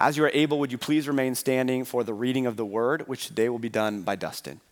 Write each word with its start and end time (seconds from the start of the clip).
As 0.00 0.16
you 0.16 0.24
are 0.24 0.30
able, 0.32 0.58
would 0.60 0.72
you 0.72 0.78
please 0.78 1.06
remain 1.06 1.34
standing 1.34 1.84
for 1.84 2.02
the 2.02 2.14
reading 2.14 2.46
of 2.46 2.56
the 2.56 2.64
word, 2.64 3.06
which 3.06 3.26
today 3.26 3.50
will 3.50 3.58
be 3.58 3.68
done 3.68 4.00
by 4.00 4.16
Dustin. 4.16 4.62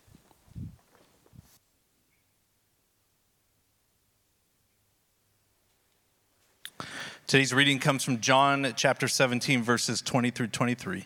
Today's 7.27 7.53
reading 7.53 7.79
comes 7.79 8.03
from 8.03 8.21
John 8.21 8.73
chapter 8.75 9.07
17, 9.07 9.63
verses 9.63 10.01
20 10.01 10.31
through 10.31 10.47
23. 10.47 11.05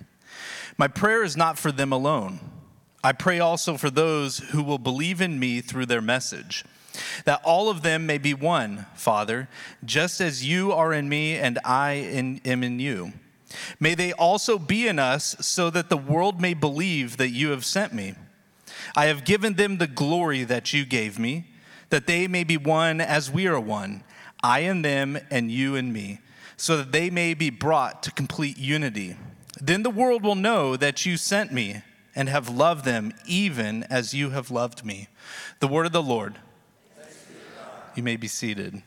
My 0.78 0.86
prayer 0.86 1.24
is 1.24 1.36
not 1.36 1.58
for 1.58 1.72
them 1.72 1.90
alone. 1.90 2.38
I 3.02 3.10
pray 3.10 3.40
also 3.40 3.76
for 3.76 3.90
those 3.90 4.38
who 4.38 4.62
will 4.62 4.78
believe 4.78 5.20
in 5.20 5.40
me 5.40 5.60
through 5.60 5.86
their 5.86 6.00
message, 6.00 6.64
that 7.24 7.42
all 7.42 7.68
of 7.68 7.82
them 7.82 8.06
may 8.06 8.18
be 8.18 8.34
one, 8.34 8.86
Father, 8.94 9.48
just 9.84 10.20
as 10.20 10.46
you 10.46 10.70
are 10.70 10.92
in 10.92 11.08
me 11.08 11.34
and 11.34 11.58
I 11.64 11.94
in, 11.94 12.40
am 12.44 12.62
in 12.62 12.78
you. 12.78 13.14
May 13.80 13.94
they 13.94 14.12
also 14.12 14.58
be 14.58 14.88
in 14.88 14.98
us, 14.98 15.36
so 15.40 15.70
that 15.70 15.88
the 15.88 15.96
world 15.96 16.40
may 16.40 16.54
believe 16.54 17.16
that 17.16 17.30
you 17.30 17.50
have 17.50 17.64
sent 17.64 17.92
me. 17.92 18.14
I 18.96 19.06
have 19.06 19.24
given 19.24 19.54
them 19.54 19.78
the 19.78 19.86
glory 19.86 20.44
that 20.44 20.72
you 20.72 20.84
gave 20.84 21.18
me, 21.18 21.46
that 21.90 22.06
they 22.06 22.26
may 22.26 22.44
be 22.44 22.56
one 22.56 23.00
as 23.00 23.30
we 23.30 23.46
are 23.46 23.60
one 23.60 24.04
I 24.42 24.60
and 24.60 24.84
them, 24.84 25.18
and 25.30 25.52
you 25.52 25.76
and 25.76 25.92
me, 25.92 26.18
so 26.56 26.76
that 26.76 26.90
they 26.90 27.10
may 27.10 27.32
be 27.34 27.48
brought 27.48 28.02
to 28.02 28.10
complete 28.10 28.58
unity. 28.58 29.16
Then 29.60 29.84
the 29.84 29.90
world 29.90 30.24
will 30.24 30.34
know 30.34 30.76
that 30.76 31.06
you 31.06 31.16
sent 31.16 31.52
me 31.52 31.82
and 32.16 32.28
have 32.28 32.48
loved 32.48 32.84
them 32.84 33.12
even 33.26 33.84
as 33.84 34.14
you 34.14 34.30
have 34.30 34.50
loved 34.50 34.84
me. 34.84 35.08
The 35.60 35.68
word 35.68 35.86
of 35.86 35.92
the 35.92 36.02
Lord. 36.02 36.38
You 37.94 38.02
may 38.02 38.16
be 38.16 38.26
seated. 38.26 38.82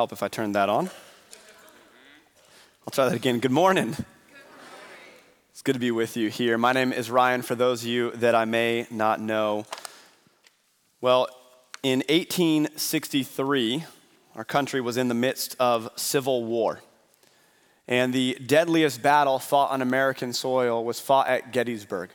Help 0.00 0.12
if 0.12 0.22
I 0.22 0.28
turn 0.28 0.52
that 0.52 0.70
on. 0.70 0.88
I'll 2.86 2.90
try 2.90 3.04
that 3.04 3.14
again. 3.14 3.38
Good 3.38 3.50
morning. 3.50 3.94
It's 5.50 5.60
good 5.60 5.74
to 5.74 5.78
be 5.78 5.90
with 5.90 6.16
you 6.16 6.30
here. 6.30 6.56
My 6.56 6.72
name 6.72 6.90
is 6.90 7.10
Ryan, 7.10 7.42
for 7.42 7.54
those 7.54 7.82
of 7.82 7.88
you 7.88 8.10
that 8.12 8.34
I 8.34 8.46
may 8.46 8.86
not 8.90 9.20
know. 9.20 9.66
Well, 11.02 11.28
in 11.82 11.98
1863, 12.08 13.84
our 14.36 14.44
country 14.44 14.80
was 14.80 14.96
in 14.96 15.08
the 15.08 15.14
midst 15.14 15.54
of 15.60 15.90
civil 15.96 16.46
war. 16.46 16.80
And 17.86 18.14
the 18.14 18.38
deadliest 18.46 19.02
battle 19.02 19.38
fought 19.38 19.70
on 19.70 19.82
American 19.82 20.32
soil 20.32 20.82
was 20.82 20.98
fought 20.98 21.28
at 21.28 21.52
Gettysburg. 21.52 22.08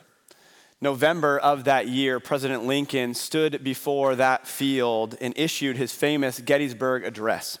November 0.80 1.38
of 1.38 1.62
that 1.62 1.86
year, 1.86 2.18
President 2.18 2.64
Lincoln 2.64 3.14
stood 3.14 3.62
before 3.62 4.16
that 4.16 4.48
field 4.48 5.16
and 5.20 5.32
issued 5.36 5.76
his 5.76 5.92
famous 5.92 6.40
Gettysburg 6.40 7.04
Address. 7.04 7.60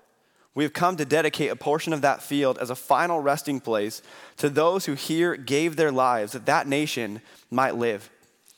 We 0.53 0.63
have 0.63 0.73
come 0.73 0.97
to 0.97 1.05
dedicate 1.05 1.49
a 1.49 1.55
portion 1.55 1.93
of 1.93 2.01
that 2.01 2.21
field 2.21 2.57
as 2.57 2.69
a 2.69 2.75
final 2.75 3.19
resting 3.19 3.61
place 3.61 4.01
to 4.37 4.49
those 4.49 4.85
who 4.85 4.93
here 4.93 5.35
gave 5.35 5.75
their 5.75 5.91
lives 5.91 6.33
that 6.33 6.45
that 6.45 6.67
nation 6.67 7.21
might 7.49 7.75
live. 7.75 8.09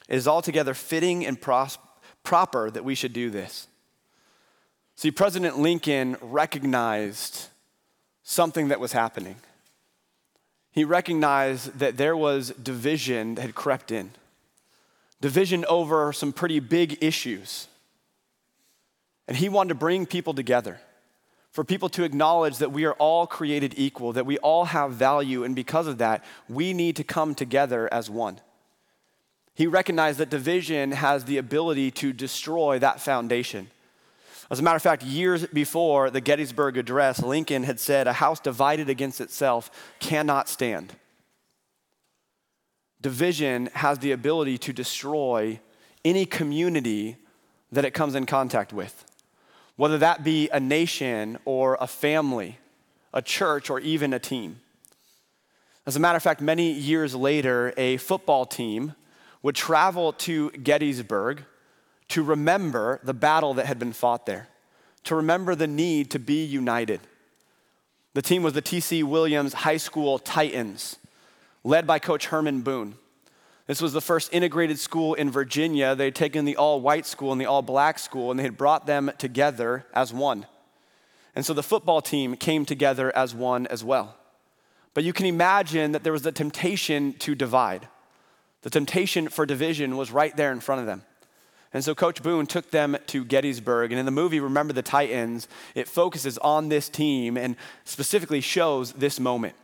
It 0.09 0.15
is 0.15 0.27
altogether 0.27 0.73
fitting 0.73 1.25
and 1.25 1.39
pros- 1.39 1.77
proper 2.23 2.71
that 2.71 2.83
we 2.83 2.95
should 2.95 3.13
do 3.13 3.29
this. 3.29 3.67
See, 4.95 5.11
President 5.11 5.59
Lincoln 5.59 6.17
recognized 6.21 7.47
something 8.23 8.69
that 8.69 8.79
was 8.79 8.93
happening. 8.93 9.35
He 10.71 10.83
recognized 10.83 11.77
that 11.79 11.97
there 11.97 12.17
was 12.17 12.49
division 12.51 13.35
that 13.35 13.43
had 13.43 13.55
crept 13.55 13.91
in, 13.91 14.11
division 15.21 15.65
over 15.65 16.11
some 16.11 16.33
pretty 16.33 16.59
big 16.59 17.03
issues. 17.03 17.67
And 19.27 19.37
he 19.37 19.49
wanted 19.49 19.69
to 19.69 19.75
bring 19.75 20.05
people 20.05 20.33
together 20.33 20.79
for 21.53 21.63
people 21.63 21.87
to 21.87 22.03
acknowledge 22.03 22.57
that 22.57 22.71
we 22.71 22.83
are 22.83 22.93
all 22.93 23.27
created 23.27 23.75
equal, 23.77 24.11
that 24.13 24.25
we 24.25 24.39
all 24.39 24.65
have 24.65 24.93
value, 24.93 25.43
and 25.43 25.55
because 25.55 25.85
of 25.85 25.99
that, 25.99 26.23
we 26.49 26.73
need 26.73 26.95
to 26.95 27.03
come 27.03 27.35
together 27.35 27.87
as 27.93 28.09
one. 28.09 28.41
He 29.53 29.67
recognized 29.67 30.17
that 30.17 30.31
division 30.31 30.93
has 30.93 31.25
the 31.25 31.37
ability 31.37 31.91
to 31.91 32.11
destroy 32.11 32.79
that 32.79 32.99
foundation. 32.99 33.69
As 34.49 34.59
a 34.59 34.63
matter 34.63 34.77
of 34.77 34.81
fact, 34.81 35.03
years 35.03 35.45
before 35.45 36.09
the 36.09 36.21
Gettysburg 36.21 36.75
Address, 36.75 37.21
Lincoln 37.21 37.63
had 37.63 37.79
said, 37.79 38.07
A 38.07 38.13
house 38.13 38.39
divided 38.39 38.89
against 38.89 39.21
itself 39.21 39.69
cannot 39.99 40.49
stand. 40.49 40.95
Division 42.99 43.69
has 43.75 43.99
the 43.99 44.11
ability 44.11 44.57
to 44.57 44.73
destroy 44.73 45.59
any 46.03 46.25
community 46.25 47.17
that 47.71 47.85
it 47.85 47.91
comes 47.91 48.15
in 48.15 48.25
contact 48.25 48.73
with 48.73 49.05
whether 49.75 49.97
that 49.97 50.23
be 50.23 50.50
a 50.50 50.59
nation 50.59 51.38
or 51.45 51.78
a 51.79 51.88
family, 51.88 52.59
a 53.13 53.22
church, 53.22 53.69
or 53.69 53.79
even 53.79 54.13
a 54.13 54.19
team. 54.19 54.59
As 55.85 55.95
a 55.95 56.00
matter 56.00 56.16
of 56.16 56.23
fact, 56.23 56.41
many 56.41 56.72
years 56.72 57.16
later, 57.16 57.73
a 57.75 57.97
football 57.97 58.45
team 58.45 58.95
would 59.41 59.56
travel 59.56 60.13
to 60.13 60.50
Gettysburg 60.51 61.44
to 62.09 62.23
remember 62.23 63.00
the 63.03 63.13
battle 63.13 63.53
that 63.56 63.66
had 63.66 63.79
been 63.79 63.94
fought 63.94 64.25
there, 64.25 64.47
to 65.03 65.16
remember 65.16 65.56
the 65.56 65.67
need 65.67 66.12
to 66.12 66.19
be 66.19 66.44
united. 66.44 67.01
The 68.13 68.22
team 68.22 68.44
was 68.44 68.53
the 68.53 68.62
T.C. 68.62 69.03
Williams 69.03 69.53
High 69.53 69.78
School 69.78 70.19
Titans, 70.19 70.97
led 71.63 71.88
by 71.88 72.00
Coach 72.00 72.28
Herman 72.28 72.62
Boone. 72.62 72.95
This 73.66 73.81
was 73.81 73.94
the 73.94 74.01
first 74.01 74.34
integrated 74.34 74.78
school 74.78 75.13
in 75.13 75.31
Virginia. 75.31 75.96
They 75.96 76.06
had 76.06 76.16
taken 76.16 76.44
the 76.44 76.57
all 76.57 76.81
white 76.81 77.06
school 77.06 77.31
and 77.31 77.40
the 77.40 77.46
all 77.46 77.62
black 77.62 77.97
school 77.97 78.29
and 78.29 78.40
they 78.40 78.44
had 78.44 78.57
brought 78.57 78.85
them 78.85 79.12
together 79.18 79.85
as 79.94 80.13
one. 80.13 80.46
And 81.35 81.46
so 81.46 81.53
the 81.53 81.63
football 81.63 82.01
team 82.01 82.35
came 82.35 82.66
together 82.66 83.16
as 83.16 83.34
one 83.34 83.66
as 83.68 83.84
well. 83.84 84.16
But 84.94 85.03
you 85.03 85.13
can 85.13 85.25
imagine 85.25 85.94
that 85.94 86.03
there 86.03 86.13
was 86.13 86.22
the 86.22 86.31
temptation 86.31 87.13
to 87.13 87.35
divide. 87.35 87.88
The 88.62 88.69
temptation 88.69 89.29
for 89.29 89.46
division 89.46 89.97
was 89.97 90.12
right 90.12 90.35
there 90.35 90.51
in 90.51 90.59
front 90.59 90.81
of 90.81 90.88
them. 90.88 91.03
And 91.74 91.84
so 91.84 91.95
Coach 91.95 92.22
Boone 92.22 92.45
took 92.45 92.69
them 92.69 92.95
to 93.07 93.25
Gettysburg. 93.25 93.91
And 93.91 94.00
in 94.00 94.06
the 94.06 94.12
movie, 94.12 94.40
Remember 94.40 94.74
the 94.74 94.84
Titans, 94.84 95.47
it 95.74 95.88
focuses 95.88 96.38
on 96.38 96.69
this 96.69 96.88
team 96.88 97.35
and 97.35 97.56
specifically 97.84 98.41
shows 98.41 98.94
this 98.94 99.19
moment. 99.19 99.56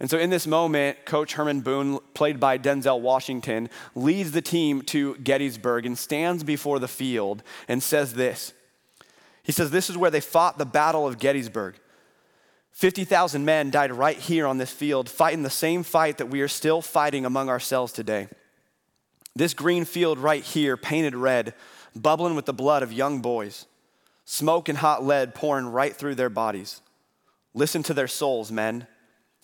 And 0.00 0.08
so 0.08 0.18
in 0.18 0.30
this 0.30 0.46
moment, 0.46 1.04
Coach 1.04 1.34
Herman 1.34 1.60
Boone, 1.60 1.98
played 2.14 2.40
by 2.40 2.56
Denzel 2.56 3.00
Washington, 3.00 3.68
leads 3.94 4.32
the 4.32 4.40
team 4.40 4.80
to 4.82 5.14
Gettysburg 5.16 5.84
and 5.84 5.96
stands 5.96 6.42
before 6.42 6.78
the 6.78 6.88
field 6.88 7.42
and 7.68 7.82
says 7.82 8.14
this. 8.14 8.54
He 9.42 9.52
says, 9.52 9.70
This 9.70 9.90
is 9.90 9.98
where 9.98 10.10
they 10.10 10.20
fought 10.20 10.56
the 10.56 10.64
Battle 10.64 11.06
of 11.06 11.18
Gettysburg. 11.18 11.76
50,000 12.72 13.44
men 13.44 13.70
died 13.70 13.92
right 13.92 14.16
here 14.16 14.46
on 14.46 14.56
this 14.56 14.70
field, 14.70 15.08
fighting 15.08 15.42
the 15.42 15.50
same 15.50 15.82
fight 15.82 16.16
that 16.16 16.30
we 16.30 16.40
are 16.40 16.48
still 16.48 16.80
fighting 16.80 17.26
among 17.26 17.50
ourselves 17.50 17.92
today. 17.92 18.28
This 19.36 19.52
green 19.52 19.84
field 19.84 20.18
right 20.18 20.42
here, 20.42 20.78
painted 20.78 21.14
red, 21.14 21.52
bubbling 21.94 22.36
with 22.36 22.46
the 22.46 22.54
blood 22.54 22.82
of 22.82 22.92
young 22.92 23.20
boys, 23.20 23.66
smoke 24.24 24.68
and 24.70 24.78
hot 24.78 25.04
lead 25.04 25.34
pouring 25.34 25.66
right 25.66 25.94
through 25.94 26.14
their 26.14 26.30
bodies. 26.30 26.80
Listen 27.52 27.82
to 27.82 27.92
their 27.92 28.08
souls, 28.08 28.50
men. 28.50 28.86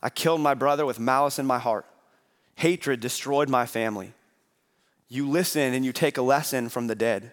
I 0.03 0.11
killed 0.11 0.41
my 0.41 0.55
brother 0.55 0.85
with 0.85 1.01
malice 1.01 1.39
in 1.39 1.47
my 1.47 1.59
heart. 1.59 1.87
Hatred 2.57 3.01
destroyed 3.01 3.49
my 3.49 3.67
family. 3.67 4.13
You 5.09 5.29
listen 5.29 5.75
and 5.75 5.85
you 5.85 5.93
take 5.93 6.19
a 6.19 6.23
lesson 6.23 6.69
from 6.69 6.87
the 6.87 6.95
dead. 6.95 7.33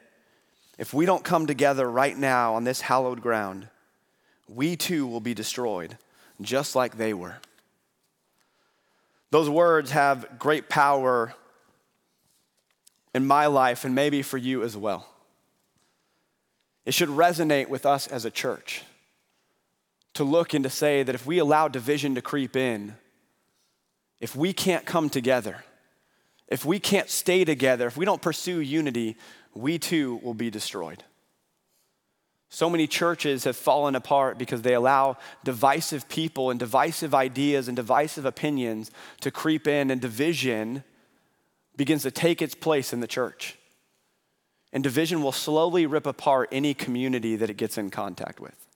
If 0.78 0.94
we 0.94 1.06
don't 1.06 1.24
come 1.24 1.46
together 1.46 1.90
right 1.90 2.18
now 2.18 2.56
on 2.56 2.64
this 2.64 2.82
hallowed 2.82 3.22
ground, 3.22 3.68
we 4.48 4.76
too 4.76 5.08
will 5.08 5.20
be 5.20 5.34
destroyed, 5.34 5.98
just 6.42 6.76
like 6.76 6.98
they 6.98 7.14
were. 7.14 7.38
Those 9.32 9.50
words 9.50 9.92
have 9.92 10.38
great 10.38 10.70
power 10.70 11.34
in 13.16 13.26
my 13.26 13.48
life 13.48 13.86
and 13.86 13.96
maybe 13.96 14.22
for 14.22 14.38
you 14.38 14.64
as 14.64 14.76
well. 14.76 15.08
It 16.86 16.94
should 16.94 17.10
resonate 17.10 17.70
with 17.70 17.86
us 17.86 18.08
as 18.08 18.26
a 18.26 18.32
church 18.32 18.84
to 20.14 20.24
look 20.24 20.54
and 20.54 20.64
to 20.64 20.70
say 20.70 21.04
that 21.04 21.16
if 21.16 21.26
we 21.26 21.40
allow 21.40 21.68
division 21.68 22.16
to 22.16 22.22
creep 22.22 22.56
in, 22.56 22.96
if 24.20 24.36
we 24.36 24.54
can't 24.54 24.86
come 24.86 25.10
together, 25.10 25.64
if 26.48 26.66
we 26.66 26.80
can't 26.80 27.10
stay 27.10 27.44
together, 27.44 27.88
if 27.88 27.98
we 27.98 28.06
don't 28.06 28.22
pursue 28.22 28.60
unity, 28.60 29.18
we 29.54 29.80
too 29.80 30.20
will 30.24 30.34
be 30.34 30.50
destroyed. 30.50 31.04
So 32.50 32.70
many 32.70 32.86
churches 32.86 33.46
have 33.46 33.58
fallen 33.58 33.96
apart 33.96 34.38
because 34.38 34.62
they 34.62 34.76
allow 34.76 35.18
divisive 35.44 36.08
people 36.08 36.52
and 36.52 36.60
divisive 36.60 37.16
ideas 37.16 37.68
and 37.68 37.76
divisive 37.76 38.26
opinions 38.26 38.92
to 39.22 39.32
creep 39.32 39.68
in, 39.68 39.90
and 39.90 40.00
division 40.00 40.84
begins 41.76 42.04
to 42.04 42.12
take 42.12 42.44
its 42.44 42.54
place 42.54 42.94
in 42.94 43.00
the 43.00 43.08
church. 43.08 43.58
And 44.72 44.84
division 44.84 45.24
will 45.24 45.32
slowly 45.32 45.88
rip 45.88 46.06
apart 46.06 46.50
any 46.52 46.76
community 46.76 47.36
that 47.36 47.50
it 47.50 47.58
gets 47.58 47.80
in 47.80 47.90
contact 47.90 48.40
with. 48.40 48.68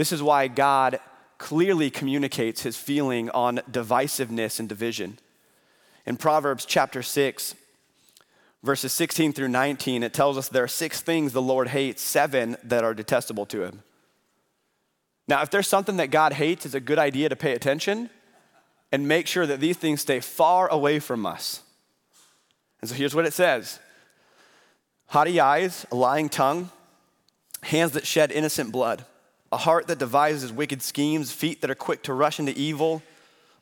This 0.00 0.12
is 0.12 0.22
why 0.22 0.48
God 0.48 0.98
clearly 1.36 1.90
communicates 1.90 2.62
his 2.62 2.74
feeling 2.74 3.28
on 3.32 3.60
divisiveness 3.70 4.58
and 4.58 4.66
division. 4.66 5.18
In 6.06 6.16
Proverbs 6.16 6.64
chapter 6.64 7.02
6, 7.02 7.54
verses 8.62 8.94
16 8.94 9.34
through 9.34 9.48
19, 9.48 10.02
it 10.02 10.14
tells 10.14 10.38
us 10.38 10.48
there 10.48 10.64
are 10.64 10.68
six 10.68 11.02
things 11.02 11.34
the 11.34 11.42
Lord 11.42 11.68
hates, 11.68 12.00
seven 12.00 12.56
that 12.64 12.82
are 12.82 12.94
detestable 12.94 13.44
to 13.44 13.62
him. 13.62 13.82
Now, 15.28 15.42
if 15.42 15.50
there's 15.50 15.68
something 15.68 15.98
that 15.98 16.10
God 16.10 16.32
hates, 16.32 16.64
it's 16.64 16.74
a 16.74 16.80
good 16.80 16.98
idea 16.98 17.28
to 17.28 17.36
pay 17.36 17.52
attention 17.52 18.08
and 18.90 19.06
make 19.06 19.26
sure 19.26 19.44
that 19.44 19.60
these 19.60 19.76
things 19.76 20.00
stay 20.00 20.20
far 20.20 20.66
away 20.68 20.98
from 20.98 21.26
us. 21.26 21.60
And 22.80 22.88
so 22.88 22.96
here's 22.96 23.14
what 23.14 23.26
it 23.26 23.34
says 23.34 23.78
haughty 25.08 25.38
eyes, 25.38 25.84
a 25.92 25.94
lying 25.94 26.30
tongue, 26.30 26.70
hands 27.64 27.92
that 27.92 28.06
shed 28.06 28.32
innocent 28.32 28.72
blood, 28.72 29.04
a 29.52 29.56
heart 29.56 29.86
that 29.88 29.98
devises 29.98 30.52
wicked 30.52 30.82
schemes, 30.82 31.32
feet 31.32 31.60
that 31.60 31.70
are 31.70 31.74
quick 31.74 32.02
to 32.04 32.14
rush 32.14 32.38
into 32.38 32.56
evil, 32.56 33.02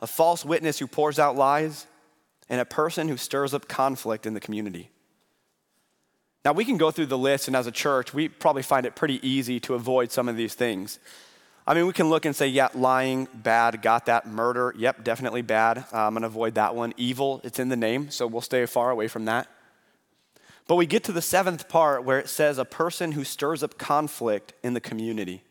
a 0.01 0.07
false 0.07 0.45
witness 0.45 0.79
who 0.79 0.87
pours 0.87 1.19
out 1.19 1.37
lies 1.37 1.87
and 2.49 2.61
a 2.61 2.65
person 2.65 3.09
who 3.09 3.17
stirs 3.17 3.55
up 3.55 3.69
conflict 3.69 4.27
in 4.27 4.35
the 4.35 4.41
community. 4.41 4.91
Now, 6.45 6.53
we 6.53 6.65
can 6.65 6.79
go 6.79 6.91
through 6.91 7.07
the 7.07 7.19
list, 7.19 7.49
and 7.49 7.57
as 7.57 7.67
a 7.67 7.73
church, 7.73 8.15
we 8.15 8.29
probably 8.29 8.63
find 8.63 8.87
it 8.87 8.95
pretty 8.95 9.27
easy 9.29 9.61
to 9.61 9.75
avoid 9.75 10.13
some 10.13 10.29
of 10.29 10.37
these 10.37 10.55
things. 10.55 10.99
I 11.67 11.75
mean, 11.75 11.87
we 11.87 11.93
can 11.93 12.09
look 12.09 12.25
and 12.25 12.35
say, 12.35 12.49
yeah, 12.49 12.69
lying, 12.75 13.29
bad, 13.35 13.83
got 13.83 14.07
that. 14.07 14.27
Murder, 14.27 14.75
yep, 14.79 15.05
definitely 15.05 15.43
bad. 15.43 15.85
Uh, 15.93 16.07
I'm 16.07 16.15
gonna 16.15 16.27
avoid 16.27 16.55
that 16.55 16.75
one. 16.75 16.95
Evil, 16.97 17.43
it's 17.45 17.59
in 17.59 17.69
the 17.69 17.77
name, 17.77 18.11
so 18.11 18.27
we'll 18.27 18.41
stay 18.41 18.65
far 18.65 18.91
away 18.91 19.09
from 19.09 19.27
that. 19.27 19.49
But 20.67 20.77
we 20.77 20.87
get 20.87 21.05
to 21.05 21.13
the 21.13 21.21
seventh 21.21 21.69
part 21.69 22.05
where 22.05 22.19
it 22.19 22.29
says 22.29 22.57
a 22.57 22.65
person 22.65 23.13
who 23.13 23.25
stirs 23.25 23.63
up 23.63 23.77
conflict 23.77 24.55
in 24.63 24.73
the 24.73 24.81
community. 24.81 25.43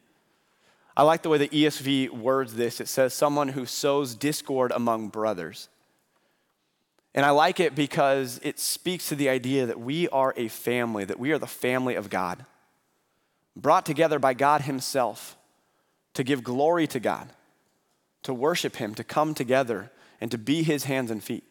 I 0.98 1.04
like 1.04 1.22
the 1.22 1.30
way 1.30 1.38
the 1.38 1.48
ESV 1.48 2.10
words 2.10 2.56
this. 2.56 2.82
It 2.82 2.88
says 2.88 3.14
someone 3.14 3.50
who 3.50 3.68
sows 3.68 4.16
discord 4.16 4.72
among 4.72 5.10
brothers. 5.10 5.70
And 7.14 7.24
I 7.24 7.30
like 7.30 7.60
it 7.60 7.76
because 7.76 8.40
it 8.42 8.58
speaks 8.58 9.08
to 9.10 9.16
the 9.16 9.30
idea 9.30 9.68
that 9.68 9.80
we 9.80 10.10
are 10.10 10.34
a 10.36 10.48
family, 10.48 11.06
that 11.06 11.20
we 11.20 11.32
are 11.32 11.38
the 11.38 11.46
family 11.46 11.94
of 11.94 12.10
God, 12.10 12.48
brought 13.56 13.86
together 13.86 14.18
by 14.18 14.34
God 14.34 14.62
Himself 14.62 15.38
to 16.16 16.24
give 16.24 16.44
glory 16.44 16.88
to 16.88 17.00
God, 17.00 17.30
to 18.24 18.34
worship 18.34 18.78
Him, 18.78 18.96
to 18.96 19.04
come 19.04 19.36
together, 19.36 19.92
and 20.20 20.32
to 20.32 20.38
be 20.40 20.64
His 20.64 20.86
hands 20.86 21.12
and 21.12 21.24
feet. 21.24 21.44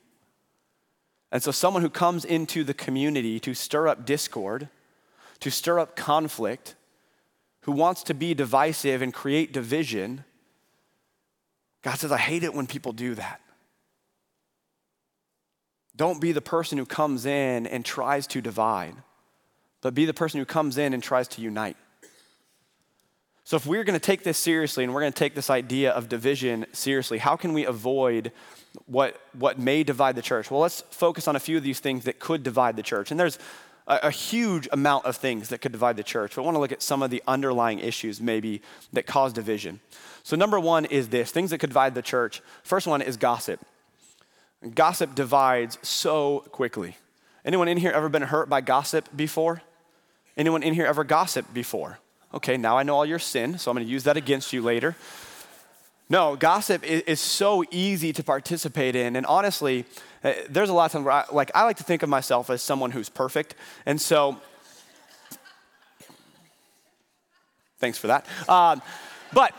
And 1.31 1.41
so, 1.41 1.53
someone 1.53 1.83
who 1.83 1.91
comes 1.91 2.25
into 2.25 2.65
the 2.65 2.75
community 2.75 3.39
to 3.41 3.55
stir 3.55 3.87
up 3.87 4.05
discord, 4.05 4.69
to 5.39 5.53
stir 5.53 5.79
up 5.79 5.95
conflict, 5.95 6.75
who 7.67 7.73
wants 7.73 8.05
to 8.05 8.15
be 8.15 8.33
divisive 8.33 9.03
and 9.03 9.13
create 9.13 9.53
division, 9.53 10.25
God 11.83 11.99
says, 11.99 12.13
I 12.13 12.17
hate 12.17 12.45
it 12.45 12.55
when 12.55 12.69
people 12.69 12.93
do 12.93 13.17
that. 13.17 13.41
Don't 15.97 16.21
be 16.21 16.31
the 16.31 16.41
person 16.41 16.79
who 16.79 16.87
comes 16.87 17.27
in 17.27 17.67
and 17.67 17.85
tries 17.85 18.29
to 18.29 18.41
divide, 18.41 18.95
but 19.81 19.95
be 19.95 20.05
the 20.05 20.15
person 20.15 20.39
who 20.39 20.47
comes 20.47 20.79
in 20.79 20.95
and 20.95 21.03
tries 21.03 21.27
to 21.29 21.43
unite. 21.43 21.77
So, 23.43 23.57
if 23.57 23.67
we're 23.67 23.85
going 23.85 23.99
to 23.99 24.05
take 24.05 24.23
this 24.23 24.39
seriously 24.39 24.85
and 24.85 24.95
we're 24.95 25.01
going 25.01 25.13
to 25.13 25.19
take 25.19 25.35
this 25.35 25.51
idea 25.51 25.91
of 25.91 26.09
division 26.09 26.67
seriously, 26.73 27.19
how 27.19 27.35
can 27.35 27.53
we 27.53 27.65
avoid 27.65 28.31
what, 28.87 29.21
what 29.37 29.59
may 29.59 29.83
divide 29.83 30.15
the 30.15 30.23
church? 30.23 30.53
Well, 30.53 30.61
let's 30.61 30.83
focus 30.91 31.27
on 31.27 31.35
a 31.35 31.41
few 31.41 31.57
of 31.57 31.65
these 31.65 31.81
things 31.81 32.05
that 32.05 32.21
could 32.21 32.45
divide 32.45 32.77
the 32.77 32.83
church. 32.83 33.11
And 33.11 33.19
there's 33.19 33.39
a, 33.87 33.99
a 34.05 34.11
huge 34.11 34.69
amount 34.73 35.05
of 35.05 35.17
things 35.17 35.49
that 35.49 35.61
could 35.61 35.73
divide 35.73 35.97
the 35.97 36.03
church. 36.03 36.35
But 36.35 36.43
I 36.43 36.45
want 36.45 36.57
to 36.57 36.61
look 36.61 36.73
at 36.73 36.83
some 36.83 37.03
of 37.03 37.11
the 37.11 37.23
underlying 37.27 37.79
issues, 37.79 38.21
maybe, 38.21 38.63
that 38.93 39.07
cause 39.07 39.33
division. 39.33 39.81
So, 40.23 40.37
number 40.37 40.59
one 40.59 40.85
is 40.85 41.09
this 41.09 41.31
things 41.31 41.51
that 41.51 41.59
could 41.59 41.71
divide 41.71 41.95
the 41.95 42.03
church. 42.03 42.43
First 42.63 42.87
one 42.87 43.03
is 43.03 43.17
gossip. 43.17 43.61
Gossip 44.75 45.15
divides 45.15 45.79
so 45.83 46.45
quickly. 46.51 46.97
Anyone 47.45 47.69
in 47.69 47.79
here 47.79 47.93
ever 47.93 48.09
been 48.09 48.23
hurt 48.23 48.49
by 48.49 48.61
gossip 48.61 49.09
before? 49.15 49.63
Anyone 50.37 50.63
in 50.63 50.75
here 50.75 50.87
ever 50.87 51.05
gossiped 51.05 51.55
before? 51.55 51.99
Okay, 52.35 52.57
now 52.57 52.77
I 52.77 52.83
know 52.83 52.97
all 52.97 53.07
your 53.07 53.21
sin, 53.21 53.59
so 53.59 53.71
I'm 53.71 53.77
going 53.77 53.87
to 53.87 53.93
use 53.93 54.05
that 54.05 54.17
against 54.17 54.53
you 54.53 54.63
later. 54.63 54.97
No, 56.09 56.37
gossip 56.37 56.85
is, 56.85 57.03
is, 57.03 57.21
so 57.21 57.65
easy 57.71 58.13
to 58.13 58.23
participate 58.23 58.95
in, 58.95 59.17
and 59.17 59.27
honestly, 59.27 59.85
uh, 60.23 60.35
there's 60.49 60.71
a 60.71 60.73
lot 60.73 60.87
of 60.87 60.93
times 60.93 61.05
where 61.05 61.15
I, 61.15 61.25
like 61.33 61.51
I 61.55 61.65
like 61.65 61.79
to 61.79 61.85
think 61.85 62.05
of 62.05 62.09
myself 62.09 62.49
as 62.49 62.63
someone 62.63 62.93
who's 62.93 63.09
perfect, 63.09 63.55
and 63.85 64.01
so. 64.01 64.37
Thanks 67.79 67.99
for 67.99 68.07
that. 68.07 68.27
Um, 68.49 68.81
but 69.35 69.53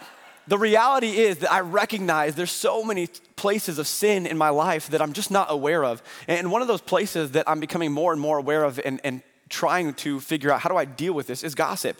the 0.48 0.58
reality 0.58 1.18
is 1.18 1.40
that 1.40 1.52
I 1.52 1.60
recognize 1.60 2.36
there's 2.36 2.52
so 2.52 2.84
many 2.84 3.08
places 3.36 3.78
of 3.78 3.88
sin 3.88 4.26
in 4.26 4.38
my 4.38 4.50
life 4.50 4.90
that 4.90 5.02
I'm 5.02 5.14
just 5.14 5.30
not 5.30 5.48
aware 5.52 5.84
of. 5.84 6.02
And 6.28 6.52
one 6.52 6.62
of 6.62 6.68
those 6.68 6.82
places 6.82 7.32
that 7.32 7.48
I'm 7.48 7.60
becoming 7.60 7.92
more 7.92 8.14
and 8.14 8.22
more 8.22 8.38
aware 8.38 8.64
of 8.64 8.80
and, 8.84 9.00
and 9.04 9.22
trying 9.50 9.94
to 9.96 10.20
figure 10.20 10.52
out 10.52 10.62
how 10.62 10.70
do 10.70 10.78
I 10.78 10.86
deal 10.86 11.14
with 11.14 11.28
this 11.28 11.44
is 11.44 11.56
gossip. 11.56 12.00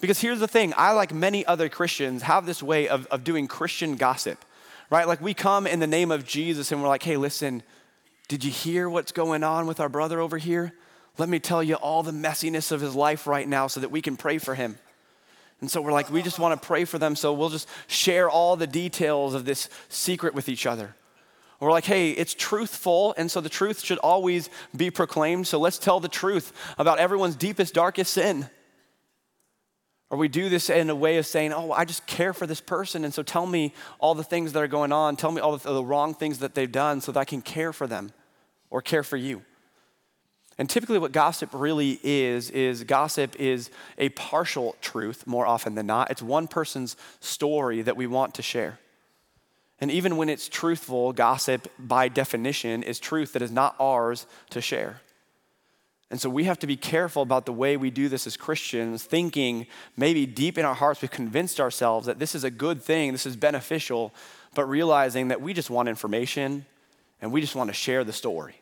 Because 0.00 0.20
here's 0.20 0.40
the 0.40 0.48
thing 0.48 0.72
I, 0.76 0.92
like 0.92 1.12
many 1.12 1.44
other 1.44 1.68
Christians, 1.68 2.22
have 2.22 2.46
this 2.46 2.62
way 2.62 2.88
of, 2.88 3.06
of 3.06 3.24
doing 3.24 3.48
Christian 3.48 3.96
gossip, 3.96 4.44
right? 4.90 5.06
Like 5.06 5.20
we 5.20 5.34
come 5.34 5.66
in 5.66 5.80
the 5.80 5.86
name 5.86 6.10
of 6.10 6.24
Jesus 6.24 6.70
and 6.72 6.82
we're 6.82 6.88
like, 6.88 7.02
hey, 7.02 7.16
listen, 7.16 7.62
did 8.28 8.44
you 8.44 8.50
hear 8.50 8.88
what's 8.88 9.12
going 9.12 9.42
on 9.42 9.66
with 9.66 9.80
our 9.80 9.88
brother 9.88 10.20
over 10.20 10.38
here? 10.38 10.72
Let 11.16 11.28
me 11.28 11.40
tell 11.40 11.62
you 11.62 11.74
all 11.74 12.02
the 12.02 12.12
messiness 12.12 12.70
of 12.70 12.80
his 12.80 12.94
life 12.94 13.26
right 13.26 13.48
now 13.48 13.66
so 13.66 13.80
that 13.80 13.90
we 13.90 14.00
can 14.00 14.16
pray 14.16 14.38
for 14.38 14.54
him. 14.54 14.78
And 15.60 15.68
so 15.68 15.80
we're 15.80 15.92
like, 15.92 16.10
we 16.10 16.22
just 16.22 16.38
want 16.38 16.60
to 16.60 16.64
pray 16.64 16.84
for 16.84 16.98
them, 16.98 17.16
so 17.16 17.32
we'll 17.32 17.48
just 17.48 17.68
share 17.88 18.30
all 18.30 18.54
the 18.54 18.66
details 18.68 19.34
of 19.34 19.44
this 19.44 19.68
secret 19.88 20.32
with 20.32 20.48
each 20.48 20.66
other. 20.66 20.94
We're 21.60 21.72
like, 21.72 21.86
hey, 21.86 22.10
it's 22.12 22.34
truthful, 22.34 23.14
and 23.16 23.28
so 23.28 23.40
the 23.40 23.48
truth 23.48 23.82
should 23.82 23.98
always 23.98 24.48
be 24.76 24.90
proclaimed, 24.90 25.48
so 25.48 25.58
let's 25.58 25.78
tell 25.78 25.98
the 25.98 26.08
truth 26.08 26.52
about 26.78 26.98
everyone's 26.98 27.34
deepest, 27.34 27.74
darkest 27.74 28.12
sin. 28.12 28.48
Or 30.10 30.16
we 30.16 30.28
do 30.28 30.48
this 30.48 30.70
in 30.70 30.88
a 30.88 30.94
way 30.94 31.18
of 31.18 31.26
saying, 31.26 31.52
oh, 31.52 31.72
I 31.72 31.84
just 31.84 32.06
care 32.06 32.32
for 32.32 32.46
this 32.46 32.60
person, 32.60 33.04
and 33.04 33.12
so 33.12 33.24
tell 33.24 33.44
me 33.44 33.74
all 33.98 34.14
the 34.14 34.22
things 34.22 34.52
that 34.52 34.62
are 34.62 34.68
going 34.68 34.92
on, 34.92 35.16
tell 35.16 35.32
me 35.32 35.40
all 35.40 35.56
the, 35.56 35.72
the 35.72 35.84
wrong 35.84 36.14
things 36.14 36.38
that 36.38 36.54
they've 36.54 36.70
done 36.70 37.00
so 37.00 37.10
that 37.10 37.18
I 37.18 37.24
can 37.24 37.42
care 37.42 37.72
for 37.72 37.88
them 37.88 38.12
or 38.70 38.80
care 38.80 39.02
for 39.02 39.16
you. 39.16 39.42
And 40.58 40.70
typically, 40.70 40.98
what 40.98 41.12
gossip 41.12 41.50
really 41.52 42.00
is, 42.02 42.50
is 42.50 42.82
gossip 42.84 43.36
is 43.38 43.70
a 43.96 44.08
partial 44.10 44.76
truth 44.80 45.26
more 45.26 45.46
often 45.46 45.74
than 45.74 45.86
not. 45.86 46.10
It's 46.10 46.22
one 46.22 46.48
person's 46.48 46.96
story 47.20 47.82
that 47.82 47.96
we 47.96 48.06
want 48.06 48.34
to 48.34 48.42
share. 48.42 48.78
And 49.80 49.90
even 49.90 50.16
when 50.16 50.28
it's 50.28 50.48
truthful, 50.48 51.12
gossip, 51.12 51.68
by 51.78 52.08
definition, 52.08 52.82
is 52.82 52.98
truth 52.98 53.32
that 53.32 53.42
is 53.42 53.52
not 53.52 53.76
ours 53.78 54.26
to 54.50 54.60
share. 54.60 55.00
And 56.10 56.20
so 56.20 56.30
we 56.30 56.44
have 56.44 56.58
to 56.60 56.66
be 56.66 56.76
careful 56.76 57.22
about 57.22 57.44
the 57.44 57.52
way 57.52 57.76
we 57.76 57.90
do 57.90 58.08
this 58.08 58.26
as 58.26 58.36
Christians, 58.36 59.04
thinking 59.04 59.66
maybe 59.96 60.24
deep 60.24 60.56
in 60.56 60.64
our 60.64 60.74
hearts 60.74 61.02
we've 61.02 61.10
convinced 61.10 61.60
ourselves 61.60 62.06
that 62.06 62.18
this 62.18 62.34
is 62.34 62.44
a 62.44 62.50
good 62.50 62.82
thing, 62.82 63.12
this 63.12 63.26
is 63.26 63.36
beneficial, 63.36 64.14
but 64.54 64.64
realizing 64.64 65.28
that 65.28 65.42
we 65.42 65.52
just 65.52 65.68
want 65.68 65.88
information 65.88 66.64
and 67.20 67.30
we 67.30 67.40
just 67.40 67.54
want 67.54 67.68
to 67.68 67.74
share 67.74 68.04
the 68.04 68.12
story 68.12 68.60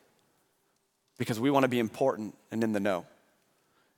because 1.19 1.39
we 1.39 1.51
want 1.51 1.63
to 1.63 1.69
be 1.69 1.79
important 1.79 2.35
and 2.51 2.65
in 2.65 2.73
the 2.73 2.81
know. 2.81 3.07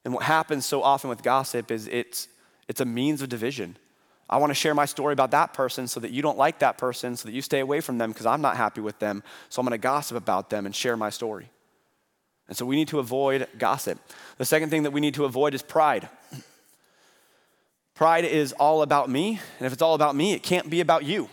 And 0.04 0.12
what 0.12 0.24
happens 0.24 0.66
so 0.66 0.82
often 0.82 1.10
with 1.10 1.22
gossip 1.22 1.70
is 1.70 1.88
it's, 1.88 2.28
it's 2.68 2.80
a 2.80 2.84
means 2.84 3.22
of 3.22 3.28
division. 3.28 3.76
I 4.30 4.36
want 4.36 4.50
to 4.50 4.54
share 4.54 4.74
my 4.74 4.84
story 4.84 5.12
about 5.12 5.30
that 5.30 5.54
person 5.54 5.88
so 5.88 6.00
that 6.00 6.10
you 6.10 6.20
don't 6.20 6.36
like 6.36 6.58
that 6.58 6.76
person, 6.76 7.16
so 7.16 7.28
that 7.28 7.34
you 7.34 7.40
stay 7.40 7.60
away 7.60 7.80
from 7.80 7.98
them 7.98 8.10
because 8.10 8.26
I'm 8.26 8.42
not 8.42 8.56
happy 8.56 8.80
with 8.80 8.98
them. 8.98 9.22
So 9.48 9.60
I'm 9.60 9.66
going 9.66 9.78
to 9.78 9.82
gossip 9.82 10.16
about 10.16 10.50
them 10.50 10.66
and 10.66 10.74
share 10.74 10.96
my 10.96 11.10
story. 11.10 11.48
And 12.46 12.56
so 12.56 12.66
we 12.66 12.76
need 12.76 12.88
to 12.88 12.98
avoid 12.98 13.46
gossip. 13.58 13.98
The 14.36 14.44
second 14.44 14.70
thing 14.70 14.82
that 14.82 14.90
we 14.90 15.00
need 15.00 15.14
to 15.14 15.24
avoid 15.24 15.54
is 15.54 15.62
pride. 15.62 16.08
Pride 17.94 18.24
is 18.24 18.52
all 18.52 18.82
about 18.82 19.10
me, 19.10 19.40
and 19.58 19.66
if 19.66 19.72
it's 19.72 19.82
all 19.82 19.94
about 19.94 20.14
me, 20.14 20.32
it 20.32 20.42
can't 20.42 20.70
be 20.70 20.80
about 20.80 21.04
you. 21.04 21.28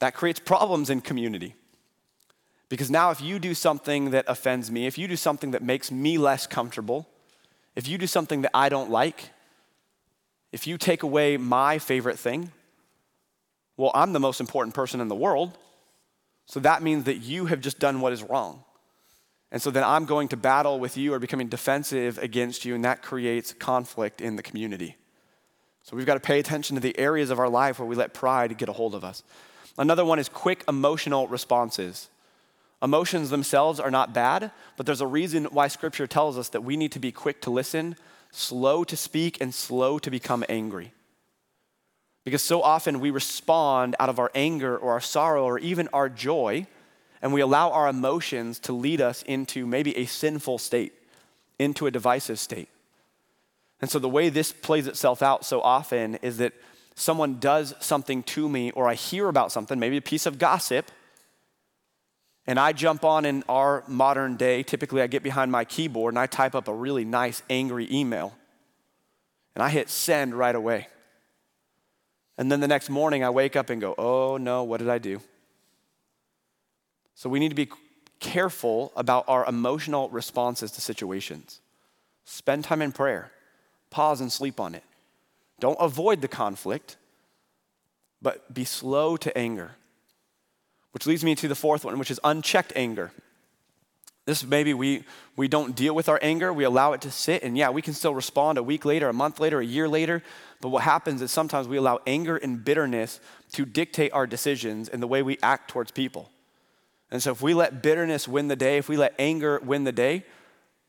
That 0.00 0.14
creates 0.14 0.40
problems 0.40 0.90
in 0.90 1.00
community. 1.00 1.54
Because 2.68 2.90
now, 2.90 3.10
if 3.10 3.20
you 3.20 3.38
do 3.38 3.54
something 3.54 4.10
that 4.10 4.24
offends 4.28 4.70
me, 4.70 4.86
if 4.86 4.98
you 4.98 5.08
do 5.08 5.16
something 5.16 5.52
that 5.52 5.62
makes 5.62 5.90
me 5.90 6.18
less 6.18 6.46
comfortable, 6.46 7.08
if 7.76 7.88
you 7.88 7.96
do 7.96 8.06
something 8.06 8.42
that 8.42 8.50
I 8.52 8.68
don't 8.68 8.90
like, 8.90 9.30
if 10.52 10.66
you 10.66 10.78
take 10.78 11.02
away 11.02 11.36
my 11.36 11.78
favorite 11.78 12.18
thing, 12.18 12.52
well, 13.76 13.92
I'm 13.94 14.12
the 14.12 14.20
most 14.20 14.40
important 14.40 14.74
person 14.74 15.00
in 15.00 15.08
the 15.08 15.14
world. 15.14 15.56
So 16.46 16.60
that 16.60 16.82
means 16.82 17.04
that 17.04 17.18
you 17.18 17.46
have 17.46 17.60
just 17.60 17.78
done 17.78 18.00
what 18.00 18.12
is 18.12 18.22
wrong. 18.22 18.64
And 19.50 19.62
so 19.62 19.70
then 19.70 19.84
I'm 19.84 20.04
going 20.04 20.28
to 20.28 20.36
battle 20.36 20.78
with 20.78 20.96
you 20.96 21.14
or 21.14 21.18
becoming 21.18 21.48
defensive 21.48 22.18
against 22.18 22.64
you, 22.64 22.74
and 22.74 22.84
that 22.84 23.02
creates 23.02 23.52
conflict 23.52 24.20
in 24.20 24.36
the 24.36 24.42
community. 24.42 24.96
So 25.82 25.96
we've 25.96 26.06
got 26.06 26.14
to 26.14 26.20
pay 26.20 26.38
attention 26.38 26.74
to 26.76 26.80
the 26.80 26.98
areas 26.98 27.30
of 27.30 27.38
our 27.38 27.48
life 27.48 27.78
where 27.78 27.88
we 27.88 27.96
let 27.96 28.12
pride 28.12 28.58
get 28.58 28.68
a 28.68 28.72
hold 28.72 28.94
of 28.94 29.04
us. 29.04 29.22
Another 29.78 30.04
one 30.04 30.18
is 30.18 30.28
quick 30.28 30.64
emotional 30.68 31.28
responses. 31.28 32.10
Emotions 32.82 33.30
themselves 33.30 33.80
are 33.80 33.90
not 33.90 34.12
bad, 34.12 34.50
but 34.76 34.86
there's 34.86 35.00
a 35.00 35.06
reason 35.06 35.46
why 35.46 35.68
scripture 35.68 36.06
tells 36.06 36.36
us 36.36 36.50
that 36.50 36.62
we 36.62 36.76
need 36.76 36.92
to 36.92 36.98
be 36.98 37.10
quick 37.10 37.40
to 37.42 37.50
listen, 37.50 37.96
slow 38.38 38.84
to 38.84 38.96
speak, 38.96 39.40
and 39.40 39.52
slow 39.52 39.98
to 39.98 40.10
become 40.10 40.44
angry. 40.48 40.92
Because 42.24 42.42
so 42.42 42.62
often 42.62 43.00
we 43.00 43.10
respond 43.10 43.96
out 43.98 44.08
of 44.08 44.18
our 44.18 44.30
anger 44.34 44.76
or 44.76 44.92
our 44.92 45.00
sorrow 45.00 45.44
or 45.44 45.58
even 45.58 45.88
our 45.92 46.08
joy, 46.08 46.66
and 47.20 47.32
we 47.32 47.40
allow 47.40 47.70
our 47.70 47.88
emotions 47.88 48.58
to 48.60 48.72
lead 48.72 49.00
us 49.00 49.22
into 49.22 49.66
maybe 49.66 49.96
a 49.96 50.06
sinful 50.06 50.58
state, 50.58 50.92
into 51.58 51.86
a 51.86 51.90
divisive 51.90 52.38
state. 52.38 52.68
And 53.80 53.90
so 53.90 53.98
the 53.98 54.08
way 54.08 54.28
this 54.28 54.52
plays 54.52 54.86
itself 54.86 55.22
out 55.22 55.44
so 55.44 55.60
often 55.60 56.16
is 56.16 56.38
that 56.38 56.52
someone 56.94 57.38
does 57.38 57.74
something 57.80 58.22
to 58.24 58.48
me, 58.48 58.70
or 58.72 58.88
I 58.88 58.94
hear 58.94 59.28
about 59.28 59.52
something, 59.52 59.78
maybe 59.78 59.96
a 59.96 60.02
piece 60.02 60.26
of 60.26 60.38
gossip, 60.38 60.90
and 62.48 62.58
I 62.58 62.72
jump 62.72 63.04
on 63.04 63.26
in 63.26 63.44
our 63.46 63.84
modern 63.86 64.36
day. 64.36 64.62
Typically, 64.62 65.02
I 65.02 65.06
get 65.06 65.22
behind 65.22 65.52
my 65.52 65.66
keyboard 65.66 66.14
and 66.14 66.18
I 66.18 66.26
type 66.26 66.54
up 66.54 66.66
a 66.66 66.74
really 66.74 67.04
nice, 67.04 67.42
angry 67.50 67.86
email, 67.92 68.34
and 69.54 69.62
I 69.62 69.68
hit 69.68 69.90
send 69.90 70.34
right 70.34 70.54
away. 70.54 70.88
And 72.38 72.50
then 72.50 72.60
the 72.60 72.66
next 72.66 72.88
morning, 72.88 73.22
I 73.22 73.28
wake 73.28 73.54
up 73.54 73.68
and 73.68 73.82
go, 73.82 73.94
oh 73.98 74.38
no, 74.38 74.64
what 74.64 74.78
did 74.78 74.88
I 74.88 74.96
do? 74.96 75.20
So 77.14 77.28
we 77.28 77.38
need 77.38 77.50
to 77.50 77.54
be 77.54 77.68
careful 78.18 78.92
about 78.96 79.24
our 79.28 79.44
emotional 79.44 80.08
responses 80.08 80.72
to 80.72 80.80
situations. 80.80 81.60
Spend 82.24 82.64
time 82.64 82.80
in 82.80 82.92
prayer, 82.92 83.30
pause 83.90 84.22
and 84.22 84.32
sleep 84.32 84.58
on 84.58 84.74
it. 84.74 84.84
Don't 85.60 85.76
avoid 85.78 86.22
the 86.22 86.28
conflict, 86.28 86.96
but 88.22 88.54
be 88.54 88.64
slow 88.64 89.18
to 89.18 89.36
anger. 89.36 89.72
Which 90.92 91.06
leads 91.06 91.24
me 91.24 91.34
to 91.36 91.48
the 91.48 91.54
fourth 91.54 91.84
one, 91.84 91.98
which 91.98 92.10
is 92.10 92.20
unchecked 92.24 92.72
anger. 92.74 93.12
This 94.28 94.44
maybe 94.44 94.74
we, 94.74 95.04
we 95.36 95.48
don't 95.48 95.74
deal 95.74 95.94
with 95.94 96.08
our 96.08 96.18
anger, 96.20 96.52
we 96.52 96.64
allow 96.64 96.92
it 96.92 97.00
to 97.00 97.10
sit, 97.10 97.42
and 97.42 97.56
yeah, 97.56 97.70
we 97.70 97.80
can 97.80 97.94
still 97.94 98.14
respond 98.14 98.58
a 98.58 98.62
week 98.62 98.84
later, 98.84 99.08
a 99.08 99.12
month 99.14 99.40
later, 99.40 99.58
a 99.58 99.64
year 99.64 99.88
later. 99.88 100.22
But 100.60 100.68
what 100.68 100.82
happens 100.82 101.22
is 101.22 101.30
sometimes 101.30 101.66
we 101.66 101.78
allow 101.78 102.00
anger 102.06 102.36
and 102.36 102.62
bitterness 102.62 103.20
to 103.52 103.64
dictate 103.64 104.12
our 104.12 104.26
decisions 104.26 104.88
and 104.90 105.02
the 105.02 105.06
way 105.06 105.22
we 105.22 105.38
act 105.42 105.70
towards 105.70 105.92
people. 105.92 106.30
And 107.10 107.22
so 107.22 107.32
if 107.32 107.40
we 107.40 107.54
let 107.54 107.82
bitterness 107.82 108.28
win 108.28 108.48
the 108.48 108.56
day, 108.56 108.76
if 108.76 108.88
we 108.88 108.98
let 108.98 109.14
anger 109.18 109.60
win 109.64 109.84
the 109.84 109.92
day, 109.92 110.24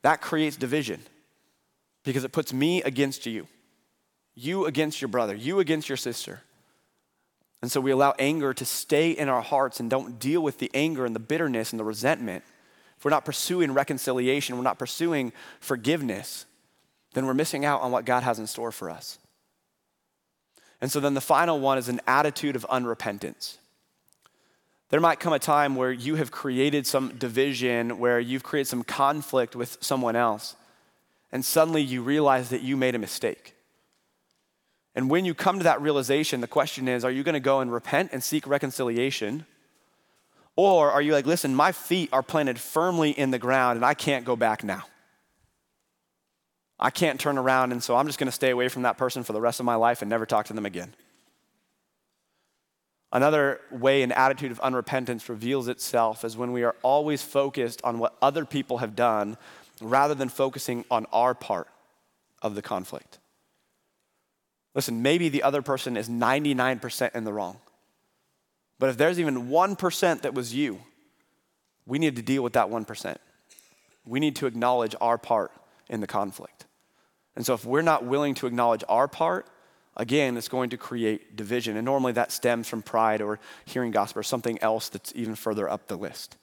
that 0.02 0.20
creates 0.20 0.58
division 0.58 1.02
because 2.04 2.26
it 2.26 2.34
puts 2.34 2.52
me 2.52 2.82
against 2.84 3.26
you, 3.26 3.48
you 4.36 4.66
against 4.66 5.02
your 5.02 5.08
brother, 5.08 5.36
you 5.36 5.60
against 5.60 5.88
your 5.88 5.98
sister. 5.98 6.42
And 7.62 7.72
so 7.72 7.82
we 7.82 7.92
allow 7.92 8.14
anger 8.18 8.54
to 8.54 8.66
stay 8.66 9.12
in 9.12 9.28
our 9.28 9.42
hearts 9.42 9.80
and 9.80 9.90
don't 9.90 10.18
deal 10.20 10.42
with 10.42 10.60
the 10.60 10.72
anger 10.74 11.06
and 11.06 11.16
the 11.16 11.20
bitterness 11.20 11.72
and 11.72 11.80
the 11.80 11.84
resentment 11.84 12.44
if 13.00 13.06
we're 13.06 13.12
not 13.12 13.24
pursuing 13.24 13.72
reconciliation, 13.72 14.58
we're 14.58 14.64
not 14.64 14.78
pursuing 14.78 15.32
forgiveness, 15.62 16.46
then 17.14 17.26
we're 17.26 17.34
missing 17.34 17.64
out 17.64 17.80
on 17.80 17.94
what 17.94 18.04
God 18.04 18.24
has 18.24 18.40
in 18.40 18.46
store 18.46 18.74
for 18.74 18.90
us. 18.90 19.20
And 20.82 20.92
so 20.92 21.00
then 21.00 21.14
the 21.14 21.22
final 21.22 21.62
one 21.62 21.78
is 21.78 21.88
an 21.88 22.02
attitude 22.06 22.58
of 22.58 22.66
unrepentance. 22.70 23.56
There 24.90 25.00
might 25.00 25.22
come 25.22 25.32
a 25.32 25.40
time 25.40 25.78
where 25.78 25.94
you 25.94 26.16
have 26.16 26.30
created 26.30 26.86
some 26.86 27.16
division, 27.16 28.00
where 28.00 28.20
you've 28.20 28.44
created 28.44 28.68
some 28.68 28.84
conflict 28.84 29.56
with 29.56 29.78
someone 29.80 30.18
else, 30.18 30.58
and 31.32 31.46
suddenly 31.46 31.82
you 31.82 32.02
realize 32.02 32.50
that 32.50 32.64
you 32.64 32.76
made 32.76 32.96
a 32.96 33.00
mistake. 33.00 33.56
And 34.96 35.10
when 35.10 35.26
you 35.26 35.34
come 35.34 35.60
to 35.60 35.64
that 35.64 35.82
realization, 35.82 36.42
the 36.42 36.48
question 36.48 36.88
is 36.88 37.06
are 37.06 37.12
you 37.12 37.24
going 37.24 37.34
to 37.34 37.40
go 37.40 37.60
and 37.60 37.72
repent 37.72 38.12
and 38.12 38.24
seek 38.24 38.48
reconciliation? 38.48 39.46
Or 40.56 40.92
are 40.92 41.02
you 41.02 41.14
like, 41.14 41.26
listen, 41.26 41.56
my 41.56 41.72
feet 41.72 42.10
are 42.12 42.24
planted 42.24 42.60
firmly 42.60 43.12
in 43.12 43.32
the 43.32 43.40
ground 43.40 43.78
and 43.78 43.86
I 43.86 43.94
can't 43.94 44.26
go 44.26 44.36
back 44.36 44.64
now? 44.64 44.84
I 46.80 46.90
can't 46.90 47.20
turn 47.20 47.38
around, 47.38 47.74
and 47.74 47.84
so 47.84 47.98
I'm 47.98 48.08
just 48.08 48.20
going 48.20 48.30
to 48.30 48.32
stay 48.32 48.52
away 48.52 48.70
from 48.70 48.84
that 48.84 48.98
person 48.98 49.24
for 49.24 49.34
the 49.34 49.42
rest 49.42 49.60
of 49.60 49.66
my 49.66 49.76
life 49.76 50.02
and 50.02 50.10
never 50.10 50.26
talk 50.26 50.46
to 50.46 50.54
them 50.54 50.66
again. 50.66 50.94
Another 53.12 53.60
way 53.72 54.02
an 54.02 54.12
attitude 54.12 54.52
of 54.52 54.62
unrepentance 54.62 55.28
reveals 55.30 55.68
itself 55.68 56.24
is 56.24 56.38
when 56.38 56.52
we 56.52 56.64
are 56.64 56.76
always 56.82 57.22
focused 57.22 57.82
on 57.84 58.00
what 58.00 58.16
other 58.22 58.46
people 58.46 58.78
have 58.78 58.96
done 58.96 59.36
rather 59.82 60.14
than 60.14 60.30
focusing 60.30 60.86
on 60.92 61.06
our 61.12 61.34
part 61.34 61.68
of 62.42 62.56
the 62.56 62.62
conflict. 62.62 63.18
Listen, 64.76 65.02
maybe 65.02 65.30
the 65.30 65.44
other 65.44 65.62
person 65.62 65.98
is 65.98 66.10
99% 66.10 67.16
in 67.16 67.24
the 67.24 67.34
wrong. 67.34 67.58
But 68.78 68.90
if 68.90 68.98
there's 68.98 69.20
even 69.20 69.48
1% 69.48 70.22
that 70.22 70.34
was 70.34 70.54
you, 70.54 70.80
we 71.86 72.00
need 72.00 72.16
to 72.16 72.22
deal 72.22 72.44
with 72.44 72.54
that 72.54 72.70
1%. 72.70 73.16
We 74.06 74.20
need 74.20 74.36
to 74.38 74.46
acknowledge 74.46 74.96
our 75.02 75.18
part 75.18 75.52
in 75.90 76.00
the 76.02 76.08
conflict. 76.08 76.66
And 77.36 77.46
so 77.46 77.54
if 77.54 77.66
we're 77.66 77.82
not 77.82 78.06
willing 78.06 78.36
to 78.36 78.48
acknowledge 78.48 78.84
our 78.88 79.08
part, 79.08 79.48
again, 79.98 80.38
it's 80.38 80.48
going 80.48 80.70
to 80.70 80.78
create 80.78 81.36
division. 81.36 81.76
And 81.76 81.86
normally 81.86 82.14
that 82.14 82.32
stems 82.32 82.68
from 82.68 82.82
pride 82.82 83.22
or 83.22 83.40
hearing 83.66 83.92
gospel 83.92 84.20
or 84.20 84.24
something 84.24 84.62
else 84.62 84.90
that's 84.90 85.12
even 85.16 85.36
further 85.36 85.70
up 85.70 85.88
the 85.88 85.98
list. 85.98 86.38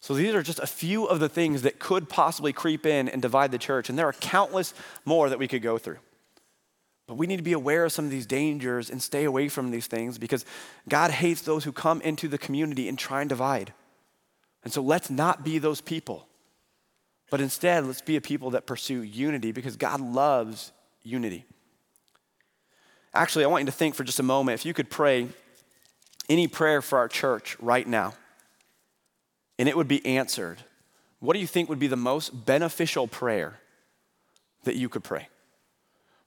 So 0.00 0.14
these 0.14 0.34
are 0.34 0.42
just 0.42 0.58
a 0.58 0.66
few 0.66 1.04
of 1.04 1.20
the 1.20 1.28
things 1.28 1.62
that 1.62 1.78
could 1.78 2.08
possibly 2.08 2.52
creep 2.52 2.86
in 2.86 3.08
and 3.08 3.22
divide 3.22 3.52
the 3.52 3.58
church. 3.58 3.88
And 3.88 3.98
there 3.98 4.08
are 4.08 4.12
countless 4.14 4.74
more 5.04 5.28
that 5.28 5.38
we 5.38 5.48
could 5.48 5.62
go 5.62 5.78
through. 5.78 5.98
But 7.12 7.18
we 7.18 7.26
need 7.26 7.36
to 7.36 7.42
be 7.42 7.52
aware 7.52 7.84
of 7.84 7.92
some 7.92 8.06
of 8.06 8.10
these 8.10 8.24
dangers 8.24 8.88
and 8.88 9.02
stay 9.02 9.24
away 9.24 9.50
from 9.50 9.70
these 9.70 9.86
things 9.86 10.16
because 10.16 10.46
God 10.88 11.10
hates 11.10 11.42
those 11.42 11.62
who 11.62 11.70
come 11.70 12.00
into 12.00 12.26
the 12.26 12.38
community 12.38 12.88
and 12.88 12.98
try 12.98 13.20
and 13.20 13.28
divide. 13.28 13.74
And 14.64 14.72
so 14.72 14.80
let's 14.80 15.10
not 15.10 15.44
be 15.44 15.58
those 15.58 15.82
people. 15.82 16.26
But 17.28 17.42
instead, 17.42 17.84
let's 17.84 18.00
be 18.00 18.16
a 18.16 18.22
people 18.22 18.52
that 18.52 18.64
pursue 18.64 19.02
unity 19.02 19.52
because 19.52 19.76
God 19.76 20.00
loves 20.00 20.72
unity. 21.02 21.44
Actually, 23.12 23.44
I 23.44 23.48
want 23.48 23.60
you 23.60 23.66
to 23.66 23.72
think 23.72 23.94
for 23.94 24.04
just 24.04 24.18
a 24.18 24.22
moment 24.22 24.58
if 24.58 24.64
you 24.64 24.72
could 24.72 24.88
pray 24.88 25.28
any 26.30 26.48
prayer 26.48 26.80
for 26.80 26.96
our 26.96 27.08
church 27.08 27.58
right 27.60 27.86
now 27.86 28.14
and 29.58 29.68
it 29.68 29.76
would 29.76 29.86
be 29.86 30.02
answered, 30.06 30.60
what 31.20 31.34
do 31.34 31.40
you 31.40 31.46
think 31.46 31.68
would 31.68 31.78
be 31.78 31.88
the 31.88 31.94
most 31.94 32.46
beneficial 32.46 33.06
prayer 33.06 33.60
that 34.64 34.76
you 34.76 34.88
could 34.88 35.04
pray? 35.04 35.28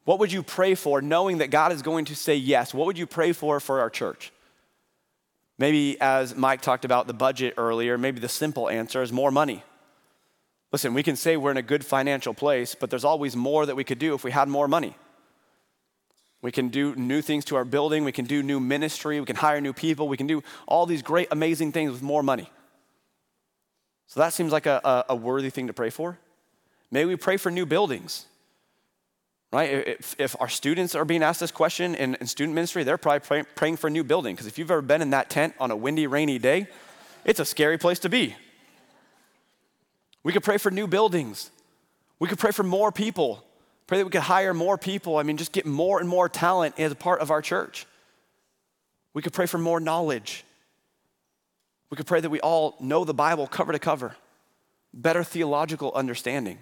What 0.06 0.20
would 0.20 0.32
you 0.32 0.44
pray 0.44 0.76
for 0.76 1.02
knowing 1.02 1.40
that 1.40 1.50
God 1.50 1.72
is 1.72 1.82
going 1.82 2.06
to 2.06 2.16
say 2.16 2.36
yes? 2.36 2.74
What 2.74 2.86
would 2.86 2.98
you 2.98 3.08
pray 3.08 3.34
for 3.34 3.60
for 3.60 3.80
our 3.80 3.90
church? 3.90 4.32
Maybe, 5.58 6.00
as 6.00 6.36
Mike 6.36 6.62
talked 6.62 6.86
about 6.86 7.08
the 7.08 7.14
budget 7.14 7.56
earlier, 7.58 7.98
maybe 7.98 8.20
the 8.20 8.30
simple 8.30 8.70
answer 8.70 9.02
is 9.02 9.12
more 9.12 9.32
money. 9.32 9.64
Listen, 10.72 10.94
we 10.94 11.02
can 11.02 11.16
say 11.16 11.38
we're 11.38 11.52
in 11.52 11.58
a 11.58 11.64
good 11.64 11.86
financial 11.86 12.34
place, 12.34 12.76
but 12.76 12.90
there's 12.90 13.06
always 13.06 13.36
more 13.36 13.66
that 13.66 13.76
we 13.76 13.84
could 13.84 13.98
do 13.98 14.14
if 14.14 14.24
we 14.24 14.32
had 14.32 14.48
more 14.48 14.68
money. 14.68 14.96
We 16.42 16.52
can 16.52 16.70
do 16.70 16.94
new 16.96 17.22
things 17.22 17.46
to 17.46 17.56
our 17.56 17.66
building, 17.66 18.04
we 18.04 18.12
can 18.12 18.26
do 18.26 18.44
new 18.44 18.60
ministry, 18.60 19.20
we 19.20 19.26
can 19.26 19.38
hire 19.38 19.60
new 19.62 19.74
people, 19.74 20.08
we 20.08 20.18
can 20.18 20.28
do 20.28 20.44
all 20.68 20.86
these 20.86 21.02
great, 21.02 21.30
amazing 21.32 21.72
things 21.72 21.92
with 21.92 22.04
more 22.04 22.22
money. 22.22 22.52
So 24.06 24.20
that 24.20 24.34
seems 24.34 24.52
like 24.52 24.68
a, 24.68 24.82
a, 24.84 25.06
a 25.10 25.16
worthy 25.16 25.50
thing 25.50 25.68
to 25.68 25.74
pray 25.74 25.90
for. 25.90 26.20
Maybe 26.92 27.06
we 27.08 27.16
pray 27.16 27.38
for 27.38 27.50
new 27.50 27.66
buildings 27.66 28.28
right? 29.56 29.88
If, 29.88 30.16
if, 30.20 30.36
our 30.40 30.50
students 30.50 30.96
are 30.96 31.06
being 31.06 31.24
asked 31.24 31.40
this 31.40 31.52
question 31.52 31.96
in, 31.96 32.16
in 32.16 32.28
student 32.28 32.54
ministry, 32.54 32.84
they're 32.84 32.98
probably 32.98 33.22
pray, 33.22 33.44
praying 33.56 33.78
for 33.78 33.88
a 33.88 33.90
new 33.90 34.04
building. 34.04 34.36
Because 34.36 34.48
if 34.48 34.58
you've 34.58 34.70
ever 34.70 34.82
been 34.82 35.02
in 35.02 35.12
that 35.12 35.30
tent 35.30 35.56
on 35.60 35.72
a 35.72 35.76
windy, 35.76 36.08
rainy 36.08 36.38
day, 36.38 36.68
it's 37.24 37.40
a 37.40 37.46
scary 37.46 37.78
place 37.78 38.00
to 38.00 38.10
be. 38.10 38.36
We 40.24 40.34
could 40.34 40.44
pray 40.44 40.58
for 40.58 40.72
new 40.72 40.88
buildings. 40.88 41.52
We 42.20 42.28
could 42.28 42.38
pray 42.38 42.52
for 42.52 42.64
more 42.64 42.92
people. 42.92 43.44
Pray 43.88 44.00
that 44.00 44.06
we 44.06 44.12
could 44.12 44.22
hire 44.22 44.54
more 44.54 44.78
people. 44.78 45.18
I 45.18 45.24
mean, 45.24 45.38
just 45.38 45.52
get 45.52 45.66
more 45.66 46.00
and 46.00 46.10
more 46.10 46.28
talent 46.28 46.76
as 46.78 46.92
a 46.92 46.96
part 46.96 47.22
of 47.22 47.32
our 47.32 47.42
church. 47.42 47.86
We 49.14 49.22
could 49.22 49.34
pray 49.34 49.46
for 49.46 49.58
more 49.58 49.80
knowledge. 49.80 50.44
We 51.90 51.96
could 51.96 52.08
pray 52.08 52.20
that 52.20 52.30
we 52.30 52.42
all 52.42 52.76
know 52.82 53.06
the 53.06 53.14
Bible 53.14 53.48
cover 53.48 53.72
to 53.72 53.80
cover, 53.80 54.18
better 54.94 55.24
theological 55.24 55.92
understanding. 55.96 56.60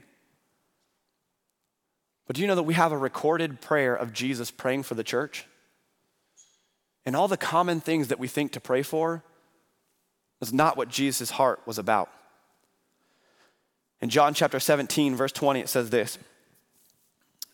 But 2.25 2.35
do 2.35 2.41
you 2.41 2.47
know 2.47 2.55
that 2.55 2.63
we 2.63 2.73
have 2.73 2.91
a 2.91 2.97
recorded 2.97 3.61
prayer 3.61 3.95
of 3.95 4.13
Jesus 4.13 4.51
praying 4.51 4.83
for 4.83 4.95
the 4.95 5.03
church? 5.03 5.45
And 7.05 7.15
all 7.15 7.27
the 7.27 7.37
common 7.37 7.81
things 7.81 8.07
that 8.07 8.19
we 8.19 8.27
think 8.27 8.53
to 8.53 8.61
pray 8.61 8.81
for 8.81 9.23
is 10.41 10.53
not 10.53 10.77
what 10.77 10.89
Jesus' 10.89 11.31
heart 11.31 11.59
was 11.65 11.77
about. 11.77 12.09
In 14.01 14.09
John 14.09 14.33
chapter 14.33 14.59
17, 14.59 15.15
verse 15.15 15.31
20, 15.31 15.61
it 15.61 15.69
says 15.69 15.89
this 15.89 16.17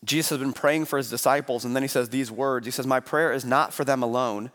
Jesus 0.04 0.30
has 0.30 0.40
been 0.40 0.54
praying 0.54 0.86
for 0.86 0.98
his 0.98 1.10
disciples, 1.10 1.66
and 1.66 1.76
then 1.76 1.84
he 1.84 1.90
says 1.90 2.10
these 2.10 2.32
words 2.32 2.66
He 2.66 2.72
says, 2.72 2.88
My 2.88 3.00
prayer 3.00 3.32
is 3.32 3.46
not 3.46 3.74
for 3.74 3.84
them 3.84 4.04
alone. 4.04 4.52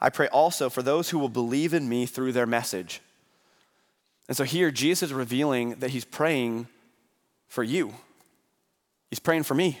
I 0.00 0.10
pray 0.10 0.28
also 0.28 0.70
for 0.70 0.82
those 0.82 1.10
who 1.10 1.18
will 1.18 1.28
believe 1.28 1.74
in 1.74 1.88
me 1.88 2.06
through 2.06 2.32
their 2.32 2.46
message. 2.46 3.00
And 4.28 4.36
so 4.36 4.44
here, 4.44 4.70
Jesus 4.70 5.08
is 5.08 5.12
revealing 5.12 5.76
that 5.76 5.90
he's 5.90 6.04
praying 6.04 6.68
for 7.48 7.64
you, 7.64 7.94
he's 9.10 9.18
praying 9.18 9.44
for 9.44 9.54
me. 9.54 9.78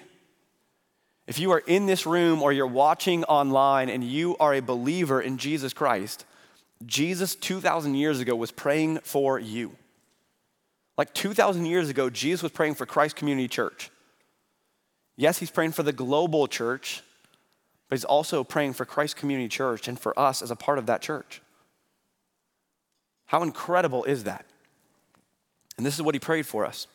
If 1.26 1.38
you 1.38 1.50
are 1.52 1.62
in 1.66 1.86
this 1.86 2.06
room 2.06 2.42
or 2.42 2.52
you're 2.52 2.66
watching 2.66 3.24
online 3.24 3.90
and 3.90 4.02
you 4.02 4.36
are 4.38 4.54
a 4.54 4.60
believer 4.60 5.20
in 5.20 5.36
Jesus 5.36 5.74
Christ, 5.74 6.24
Jesus 6.86 7.34
2,000 7.34 7.94
years 7.94 8.20
ago 8.20 8.34
was 8.34 8.50
praying 8.50 9.00
for 9.00 9.38
you. 9.38 9.76
Like 10.96 11.12
2,000 11.14 11.66
years 11.66 11.88
ago, 11.90 12.08
Jesus 12.10 12.42
was 12.42 12.52
praying 12.52 12.74
for 12.74 12.86
Christ 12.86 13.14
Community 13.14 13.46
Church. 13.46 13.90
Yes, 15.16 15.38
he's 15.38 15.50
praying 15.50 15.72
for 15.72 15.82
the 15.82 15.92
global 15.92 16.46
church, 16.46 17.02
but 17.88 17.98
he's 17.98 18.04
also 18.04 18.42
praying 18.42 18.72
for 18.72 18.84
Christ 18.84 19.16
Community 19.16 19.48
Church 19.48 19.86
and 19.86 19.98
for 19.98 20.18
us 20.18 20.42
as 20.42 20.50
a 20.50 20.56
part 20.56 20.78
of 20.78 20.86
that 20.86 21.02
church. 21.02 21.42
How 23.26 23.42
incredible 23.42 24.04
is 24.04 24.24
that? 24.24 24.46
And 25.76 25.84
this 25.84 25.94
is 25.94 26.02
what 26.02 26.14
he 26.14 26.18
prayed 26.18 26.46
for 26.46 26.64
us. 26.64 26.86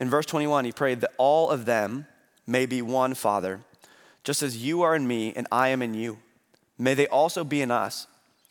In 0.00 0.10
verse 0.10 0.26
21, 0.26 0.64
he 0.64 0.72
prayed 0.72 1.00
that 1.00 1.12
all 1.18 1.50
of 1.50 1.66
them 1.66 2.06
may 2.46 2.66
be 2.66 2.82
one, 2.82 3.14
Father, 3.14 3.60
just 4.22 4.42
as 4.42 4.62
you 4.62 4.82
are 4.82 4.94
in 4.94 5.06
me 5.06 5.32
and 5.34 5.46
I 5.52 5.68
am 5.68 5.82
in 5.82 5.94
you. 5.94 6.18
May 6.78 6.94
they 6.94 7.06
also 7.06 7.44
be 7.44 7.62
in 7.62 7.70
us, 7.70 8.06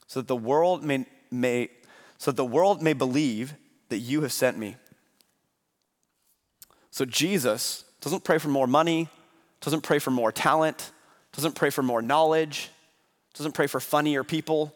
so 0.07 0.21
that 0.21 0.27
the 0.27 0.35
world 0.35 0.83
may, 0.83 1.05
may 1.29 1.69
so 2.17 2.31
that 2.31 2.37
the 2.37 2.45
world 2.45 2.81
may 2.81 2.93
believe 2.93 3.53
that 3.89 3.97
you 3.97 4.21
have 4.21 4.31
sent 4.31 4.57
me. 4.57 4.77
So 6.91 7.05
Jesus 7.05 7.83
doesn't 8.01 8.23
pray 8.23 8.37
for 8.37 8.49
more 8.49 8.67
money, 8.67 9.09
doesn't 9.59 9.81
pray 9.81 9.99
for 9.99 10.11
more 10.11 10.31
talent, 10.31 10.91
doesn't 11.33 11.55
pray 11.55 11.69
for 11.69 11.81
more 11.81 12.01
knowledge, 12.01 12.69
doesn't 13.33 13.53
pray 13.53 13.67
for 13.67 13.79
funnier 13.79 14.23
people. 14.23 14.73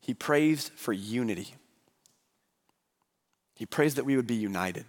He 0.00 0.14
prays 0.14 0.70
for 0.76 0.92
unity. 0.92 1.54
He 3.54 3.66
prays 3.66 3.96
that 3.96 4.04
we 4.04 4.16
would 4.16 4.26
be 4.26 4.34
united. 4.34 4.84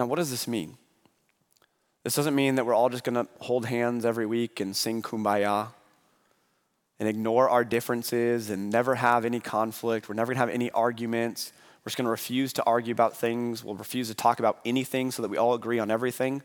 Now, 0.00 0.06
what 0.06 0.16
does 0.16 0.30
this 0.30 0.48
mean? 0.48 0.78
This 2.04 2.14
doesn't 2.14 2.34
mean 2.34 2.54
that 2.54 2.64
we're 2.64 2.72
all 2.72 2.88
just 2.88 3.04
going 3.04 3.16
to 3.16 3.30
hold 3.40 3.66
hands 3.66 4.06
every 4.06 4.24
week 4.24 4.58
and 4.58 4.74
sing 4.74 5.02
kumbaya 5.02 5.68
and 6.98 7.06
ignore 7.06 7.50
our 7.50 7.64
differences 7.64 8.48
and 8.48 8.70
never 8.70 8.94
have 8.94 9.26
any 9.26 9.40
conflict. 9.40 10.08
We're 10.08 10.14
never 10.14 10.32
going 10.32 10.36
to 10.36 10.40
have 10.40 10.54
any 10.54 10.70
arguments. 10.70 11.52
We're 11.84 11.90
just 11.90 11.98
going 11.98 12.06
to 12.06 12.10
refuse 12.10 12.54
to 12.54 12.64
argue 12.64 12.92
about 12.92 13.14
things. 13.14 13.62
We'll 13.62 13.74
refuse 13.74 14.08
to 14.08 14.14
talk 14.14 14.38
about 14.38 14.58
anything 14.64 15.10
so 15.10 15.20
that 15.20 15.28
we 15.30 15.36
all 15.36 15.52
agree 15.52 15.78
on 15.78 15.90
everything. 15.90 16.42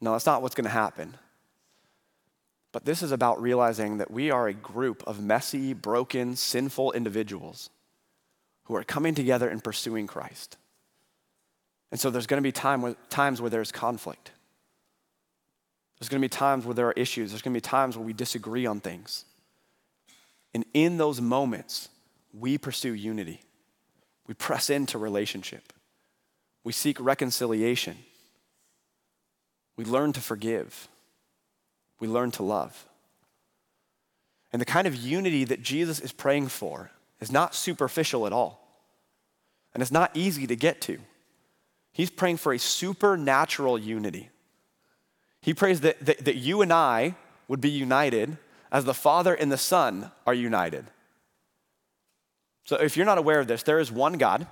No, 0.00 0.12
that's 0.12 0.26
not 0.26 0.40
what's 0.40 0.54
going 0.54 0.66
to 0.66 0.70
happen. 0.70 1.16
But 2.70 2.84
this 2.84 3.02
is 3.02 3.10
about 3.10 3.42
realizing 3.42 3.98
that 3.98 4.12
we 4.12 4.30
are 4.30 4.46
a 4.46 4.54
group 4.54 5.02
of 5.04 5.20
messy, 5.20 5.72
broken, 5.72 6.36
sinful 6.36 6.92
individuals 6.92 7.70
who 8.66 8.76
are 8.76 8.84
coming 8.84 9.16
together 9.16 9.48
and 9.48 9.64
pursuing 9.64 10.06
Christ. 10.06 10.58
And 11.90 12.00
so 12.00 12.10
there's 12.10 12.26
going 12.26 12.42
to 12.42 12.46
be 12.46 12.52
time 12.52 12.96
times 13.08 13.40
where 13.40 13.50
there's 13.50 13.70
conflict. 13.70 14.32
There's 15.98 16.08
going 16.08 16.20
to 16.20 16.24
be 16.24 16.28
times 16.28 16.64
where 16.64 16.74
there 16.74 16.88
are 16.88 16.92
issues. 16.92 17.30
There's 17.30 17.42
going 17.42 17.54
to 17.54 17.56
be 17.56 17.62
times 17.62 17.96
where 17.96 18.04
we 18.04 18.12
disagree 18.12 18.66
on 18.66 18.80
things. 18.80 19.24
And 20.52 20.64
in 20.74 20.96
those 20.96 21.20
moments, 21.20 21.88
we 22.32 22.58
pursue 22.58 22.92
unity. 22.92 23.40
We 24.26 24.34
press 24.34 24.70
into 24.70 24.98
relationship. 24.98 25.72
We 26.62 26.72
seek 26.72 26.98
reconciliation. 26.98 27.96
We 29.76 29.84
learn 29.84 30.12
to 30.14 30.20
forgive. 30.20 30.88
We 32.00 32.08
learn 32.08 32.30
to 32.32 32.42
love. 32.42 32.86
And 34.52 34.60
the 34.60 34.66
kind 34.66 34.86
of 34.86 34.94
unity 34.94 35.44
that 35.44 35.62
Jesus 35.62 36.00
is 36.00 36.12
praying 36.12 36.48
for 36.48 36.90
is 37.20 37.32
not 37.32 37.54
superficial 37.54 38.26
at 38.26 38.32
all. 38.32 38.60
And 39.72 39.82
it's 39.82 39.92
not 39.92 40.10
easy 40.14 40.46
to 40.46 40.56
get 40.56 40.80
to. 40.82 40.98
He's 41.94 42.10
praying 42.10 42.38
for 42.38 42.52
a 42.52 42.58
supernatural 42.58 43.78
unity. 43.78 44.28
He 45.40 45.54
prays 45.54 45.80
that, 45.82 46.04
that, 46.04 46.24
that 46.24 46.34
you 46.34 46.60
and 46.60 46.72
I 46.72 47.14
would 47.46 47.60
be 47.60 47.70
united 47.70 48.36
as 48.72 48.84
the 48.84 48.92
Father 48.92 49.32
and 49.32 49.50
the 49.52 49.56
Son 49.56 50.10
are 50.26 50.34
united. 50.34 50.86
So 52.64 52.74
if 52.76 52.96
you're 52.96 53.06
not 53.06 53.18
aware 53.18 53.38
of 53.38 53.46
this, 53.46 53.62
there 53.62 53.78
is 53.78 53.92
one 53.92 54.14
God 54.14 54.48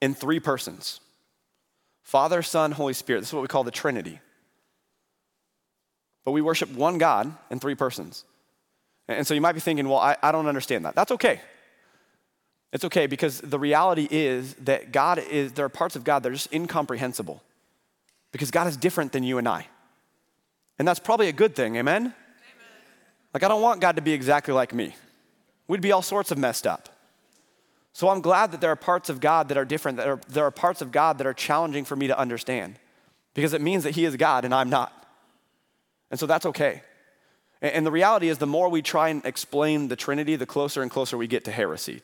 in 0.00 0.14
three 0.14 0.40
persons 0.40 1.00
Father, 2.02 2.40
Son, 2.40 2.72
Holy 2.72 2.94
Spirit. 2.94 3.20
This 3.20 3.28
is 3.28 3.34
what 3.34 3.42
we 3.42 3.48
call 3.48 3.64
the 3.64 3.70
Trinity. 3.70 4.20
But 6.24 6.32
we 6.32 6.40
worship 6.40 6.70
one 6.72 6.96
God 6.96 7.30
in 7.50 7.60
three 7.60 7.74
persons. 7.74 8.24
And 9.06 9.26
so 9.26 9.34
you 9.34 9.42
might 9.42 9.52
be 9.52 9.60
thinking, 9.60 9.86
well, 9.86 9.98
I, 9.98 10.16
I 10.22 10.32
don't 10.32 10.46
understand 10.46 10.86
that. 10.86 10.94
That's 10.94 11.12
okay. 11.12 11.40
It's 12.76 12.84
okay 12.84 13.06
because 13.06 13.40
the 13.40 13.58
reality 13.58 14.06
is 14.10 14.52
that 14.64 14.92
God 14.92 15.18
is, 15.18 15.52
there 15.52 15.64
are 15.64 15.70
parts 15.70 15.96
of 15.96 16.04
God 16.04 16.22
that 16.22 16.28
are 16.28 16.34
just 16.34 16.52
incomprehensible 16.52 17.42
because 18.32 18.50
God 18.50 18.66
is 18.66 18.76
different 18.76 19.12
than 19.12 19.22
you 19.22 19.38
and 19.38 19.48
I. 19.48 19.66
And 20.78 20.86
that's 20.86 21.00
probably 21.00 21.28
a 21.28 21.32
good 21.32 21.56
thing, 21.56 21.76
amen? 21.76 22.02
amen? 22.02 22.14
Like, 23.32 23.42
I 23.44 23.48
don't 23.48 23.62
want 23.62 23.80
God 23.80 23.96
to 23.96 24.02
be 24.02 24.12
exactly 24.12 24.52
like 24.52 24.74
me. 24.74 24.94
We'd 25.66 25.80
be 25.80 25.90
all 25.90 26.02
sorts 26.02 26.30
of 26.30 26.36
messed 26.36 26.66
up. 26.66 26.90
So 27.94 28.10
I'm 28.10 28.20
glad 28.20 28.52
that 28.52 28.60
there 28.60 28.72
are 28.72 28.76
parts 28.76 29.08
of 29.08 29.20
God 29.20 29.48
that 29.48 29.56
are 29.56 29.64
different, 29.64 29.96
that 29.96 30.06
are, 30.06 30.20
there 30.28 30.44
are 30.44 30.50
parts 30.50 30.82
of 30.82 30.92
God 30.92 31.16
that 31.16 31.26
are 31.26 31.32
challenging 31.32 31.86
for 31.86 31.96
me 31.96 32.08
to 32.08 32.18
understand 32.18 32.78
because 33.32 33.54
it 33.54 33.62
means 33.62 33.84
that 33.84 33.94
He 33.94 34.04
is 34.04 34.16
God 34.16 34.44
and 34.44 34.54
I'm 34.54 34.68
not. 34.68 34.92
And 36.10 36.20
so 36.20 36.26
that's 36.26 36.44
okay. 36.44 36.82
And, 37.62 37.72
and 37.72 37.86
the 37.86 37.90
reality 37.90 38.28
is, 38.28 38.36
the 38.36 38.46
more 38.46 38.68
we 38.68 38.82
try 38.82 39.08
and 39.08 39.24
explain 39.24 39.88
the 39.88 39.96
Trinity, 39.96 40.36
the 40.36 40.44
closer 40.44 40.82
and 40.82 40.90
closer 40.90 41.16
we 41.16 41.26
get 41.26 41.46
to 41.46 41.50
heresy. 41.50 42.02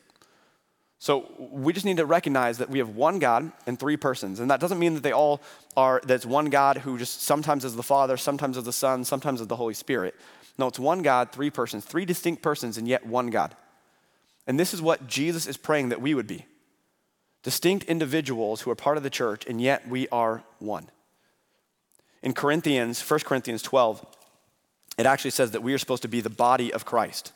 So 1.03 1.29
we 1.37 1.73
just 1.73 1.85
need 1.85 1.97
to 1.97 2.05
recognize 2.05 2.59
that 2.59 2.69
we 2.69 2.79
have 2.79 2.95
one 2.95 3.19
God 3.19 3.51
and 3.67 3.77
three 3.77 3.97
persons. 3.97 4.39
And 4.39 4.49
that 4.49 4.61
doesn't 4.61 4.79
mean 4.79 4.93
that 4.93 5.03
they 5.03 5.11
all 5.11 5.41
are, 5.75 5.99
that's 6.05 6.25
one 6.25 6.45
God 6.45 6.77
who 6.77 6.97
just 6.97 7.23
sometimes 7.23 7.65
is 7.65 7.75
the 7.75 7.83
Father, 7.83 8.15
sometimes 8.15 8.55
is 8.55 8.63
the 8.63 8.71
Son, 8.71 9.03
sometimes 9.03 9.41
is 9.41 9.47
the 9.47 9.57
Holy 9.57 9.73
Spirit. 9.73 10.15
No, 10.57 10.67
it's 10.67 10.79
one 10.79 11.01
God, 11.01 11.33
three 11.33 11.49
persons, 11.49 11.83
three 11.83 12.05
distinct 12.05 12.41
persons, 12.41 12.77
and 12.77 12.87
yet 12.87 13.05
one 13.05 13.31
God. 13.31 13.53
And 14.47 14.57
this 14.57 14.73
is 14.73 14.81
what 14.81 15.05
Jesus 15.05 15.45
is 15.45 15.57
praying 15.57 15.89
that 15.89 16.01
we 16.01 16.13
would 16.13 16.25
be 16.25 16.45
distinct 17.43 17.83
individuals 17.87 18.61
who 18.61 18.71
are 18.71 18.75
part 18.75 18.95
of 18.95 19.03
the 19.03 19.09
church, 19.09 19.45
and 19.45 19.59
yet 19.59 19.85
we 19.89 20.07
are 20.07 20.41
one. 20.59 20.89
In 22.21 22.31
Corinthians, 22.33 23.01
1 23.01 23.19
Corinthians 23.25 23.61
12, 23.61 24.05
it 24.97 25.05
actually 25.05 25.31
says 25.31 25.51
that 25.51 25.63
we 25.63 25.73
are 25.73 25.77
supposed 25.77 26.03
to 26.03 26.07
be 26.07 26.21
the 26.21 26.29
body 26.29 26.71
of 26.71 26.85
Christ. 26.85 27.33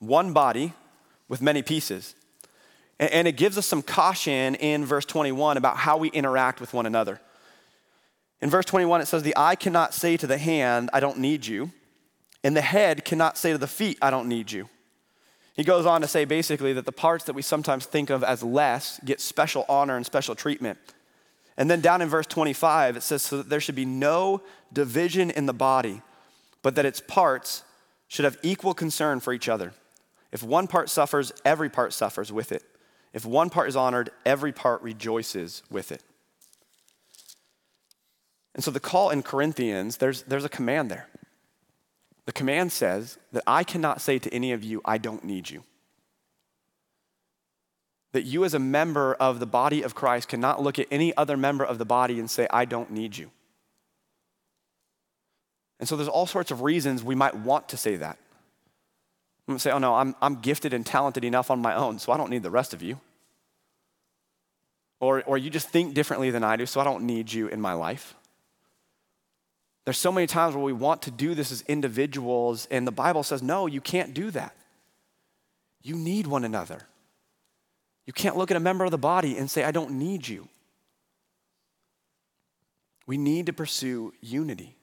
One 0.00 0.32
body 0.32 0.72
with 1.28 1.40
many 1.40 1.62
pieces 1.62 2.16
and 3.10 3.26
it 3.26 3.36
gives 3.36 3.58
us 3.58 3.66
some 3.66 3.82
caution 3.82 4.54
in 4.56 4.84
verse 4.84 5.04
21 5.04 5.56
about 5.56 5.76
how 5.76 5.96
we 5.96 6.08
interact 6.10 6.60
with 6.60 6.72
one 6.72 6.86
another. 6.86 7.20
In 8.40 8.50
verse 8.50 8.66
21, 8.66 9.00
it 9.00 9.06
says, 9.06 9.22
The 9.22 9.36
eye 9.36 9.54
cannot 9.54 9.94
say 9.94 10.16
to 10.16 10.26
the 10.26 10.38
hand, 10.38 10.90
I 10.92 11.00
don't 11.00 11.18
need 11.18 11.46
you. 11.46 11.70
And 12.44 12.56
the 12.56 12.60
head 12.60 13.04
cannot 13.04 13.38
say 13.38 13.52
to 13.52 13.58
the 13.58 13.68
feet, 13.68 13.98
I 14.02 14.10
don't 14.10 14.28
need 14.28 14.50
you. 14.50 14.68
He 15.54 15.64
goes 15.64 15.86
on 15.86 16.00
to 16.00 16.08
say 16.08 16.24
basically 16.24 16.72
that 16.72 16.86
the 16.86 16.92
parts 16.92 17.24
that 17.24 17.34
we 17.34 17.42
sometimes 17.42 17.86
think 17.86 18.10
of 18.10 18.24
as 18.24 18.42
less 18.42 18.98
get 19.04 19.20
special 19.20 19.64
honor 19.68 19.96
and 19.96 20.04
special 20.04 20.34
treatment. 20.34 20.78
And 21.56 21.70
then 21.70 21.80
down 21.80 22.02
in 22.02 22.08
verse 22.08 22.26
25, 22.26 22.96
it 22.96 23.02
says, 23.02 23.22
So 23.22 23.38
that 23.38 23.48
there 23.48 23.60
should 23.60 23.74
be 23.74 23.84
no 23.84 24.42
division 24.72 25.30
in 25.30 25.46
the 25.46 25.52
body, 25.52 26.02
but 26.62 26.74
that 26.74 26.86
its 26.86 27.00
parts 27.00 27.62
should 28.08 28.24
have 28.24 28.38
equal 28.42 28.74
concern 28.74 29.20
for 29.20 29.32
each 29.32 29.48
other. 29.48 29.72
If 30.32 30.42
one 30.42 30.66
part 30.66 30.88
suffers, 30.88 31.30
every 31.44 31.68
part 31.68 31.92
suffers 31.92 32.32
with 32.32 32.52
it. 32.52 32.64
If 33.12 33.26
one 33.26 33.50
part 33.50 33.68
is 33.68 33.76
honored, 33.76 34.10
every 34.24 34.52
part 34.52 34.82
rejoices 34.82 35.62
with 35.70 35.92
it. 35.92 36.02
And 38.54 38.62
so 38.62 38.70
the 38.70 38.80
call 38.80 39.10
in 39.10 39.22
Corinthians, 39.22 39.98
there's, 39.98 40.22
there's 40.22 40.44
a 40.44 40.48
command 40.48 40.90
there. 40.90 41.08
The 42.26 42.32
command 42.32 42.72
says 42.72 43.18
that 43.32 43.42
I 43.46 43.64
cannot 43.64 44.00
say 44.00 44.18
to 44.18 44.32
any 44.32 44.52
of 44.52 44.62
you, 44.62 44.80
I 44.84 44.98
don't 44.98 45.24
need 45.24 45.50
you. 45.50 45.62
That 48.12 48.22
you, 48.22 48.44
as 48.44 48.54
a 48.54 48.58
member 48.58 49.14
of 49.14 49.40
the 49.40 49.46
body 49.46 49.82
of 49.82 49.94
Christ, 49.94 50.28
cannot 50.28 50.62
look 50.62 50.78
at 50.78 50.86
any 50.90 51.16
other 51.16 51.36
member 51.36 51.64
of 51.64 51.78
the 51.78 51.84
body 51.86 52.20
and 52.20 52.30
say, 52.30 52.46
I 52.50 52.66
don't 52.66 52.90
need 52.90 53.16
you. 53.16 53.30
And 55.80 55.88
so 55.88 55.96
there's 55.96 56.08
all 56.08 56.26
sorts 56.26 56.50
of 56.50 56.62
reasons 56.62 57.02
we 57.02 57.14
might 57.14 57.34
want 57.34 57.70
to 57.70 57.76
say 57.76 57.96
that. 57.96 58.18
I'm 59.46 59.52
going 59.52 59.58
to 59.58 59.62
say, 59.62 59.72
oh 59.72 59.78
no, 59.78 59.94
I'm, 59.94 60.14
I'm 60.22 60.36
gifted 60.36 60.72
and 60.72 60.86
talented 60.86 61.24
enough 61.24 61.50
on 61.50 61.60
my 61.60 61.74
own, 61.74 61.98
so 61.98 62.12
I 62.12 62.16
don't 62.16 62.30
need 62.30 62.42
the 62.42 62.50
rest 62.50 62.72
of 62.72 62.82
you. 62.82 63.00
Or, 65.00 65.22
or 65.24 65.36
you 65.36 65.50
just 65.50 65.68
think 65.68 65.94
differently 65.94 66.30
than 66.30 66.44
I 66.44 66.56
do, 66.56 66.64
so 66.64 66.80
I 66.80 66.84
don't 66.84 67.02
need 67.02 67.32
you 67.32 67.48
in 67.48 67.60
my 67.60 67.72
life. 67.72 68.14
There's 69.84 69.98
so 69.98 70.12
many 70.12 70.28
times 70.28 70.54
where 70.54 70.64
we 70.64 70.72
want 70.72 71.02
to 71.02 71.10
do 71.10 71.34
this 71.34 71.50
as 71.50 71.62
individuals, 71.62 72.68
and 72.70 72.86
the 72.86 72.92
Bible 72.92 73.24
says, 73.24 73.42
no, 73.42 73.66
you 73.66 73.80
can't 73.80 74.14
do 74.14 74.30
that. 74.30 74.54
You 75.82 75.96
need 75.96 76.28
one 76.28 76.44
another. 76.44 76.82
You 78.06 78.12
can't 78.12 78.36
look 78.36 78.52
at 78.52 78.56
a 78.56 78.60
member 78.60 78.84
of 78.84 78.92
the 78.92 78.98
body 78.98 79.36
and 79.36 79.50
say, 79.50 79.64
I 79.64 79.72
don't 79.72 79.92
need 79.92 80.28
you. 80.28 80.48
We 83.06 83.16
need 83.16 83.46
to 83.46 83.52
pursue 83.52 84.12
unity. 84.20 84.76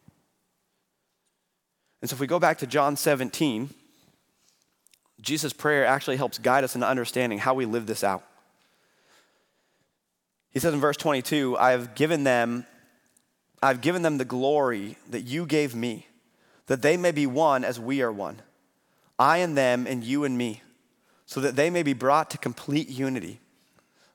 And 2.02 2.10
so 2.10 2.15
if 2.15 2.19
we 2.19 2.28
go 2.28 2.39
back 2.39 2.58
to 2.60 2.67
John 2.67 2.98
17, 2.98 3.69
Jesus' 5.21 5.53
prayer 5.53 5.86
actually 5.86 6.17
helps 6.17 6.38
guide 6.38 6.63
us 6.63 6.75
in 6.75 6.84
understanding 6.84 7.39
how 7.39 7.53
we 7.53 7.65
live 7.65 7.86
this 7.86 8.03
out. 8.03 8.23
He 10.51 10.60
says 10.60 10.73
in 10.73 10.79
verse 10.79 10.97
22, 10.97 11.58
I 11.58 11.71
have 11.71 11.93
given 11.95 12.23
them, 12.23 12.65
I've 13.62 13.82
given 13.82 14.01
them 14.01 14.17
the 14.17 14.25
glory 14.25 14.97
that 15.10 15.21
you 15.21 15.45
gave 15.45 15.75
me, 15.75 16.08
that 16.67 16.82
they 16.82 16.97
may 16.97 17.12
be 17.12 17.27
one 17.27 17.63
as 17.63 17.79
we 17.79 18.01
are 18.01 18.12
one. 18.12 18.41
I 19.17 19.38
and 19.38 19.58
them 19.58 19.86
and 19.86 20.03
you 20.03 20.23
and 20.23 20.38
me, 20.38 20.62
so 21.25 21.41
that 21.41 21.55
they 21.55 21.69
may 21.69 21.84
be 21.84 21.93
brought 21.93 22.32
to 22.32 22.38
complete 22.38 22.89
unity. 22.89 23.39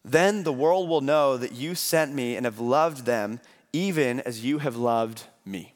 Then 0.04 0.42
the 0.42 0.52
world 0.52 0.88
will 0.88 1.00
know 1.00 1.36
that 1.36 1.52
you 1.52 1.74
sent 1.74 2.14
me 2.14 2.36
and 2.36 2.44
have 2.44 2.58
loved 2.58 3.06
them 3.06 3.40
even 3.72 4.20
as 4.20 4.44
you 4.44 4.58
have 4.58 4.76
loved 4.76 5.24
me. 5.44 5.74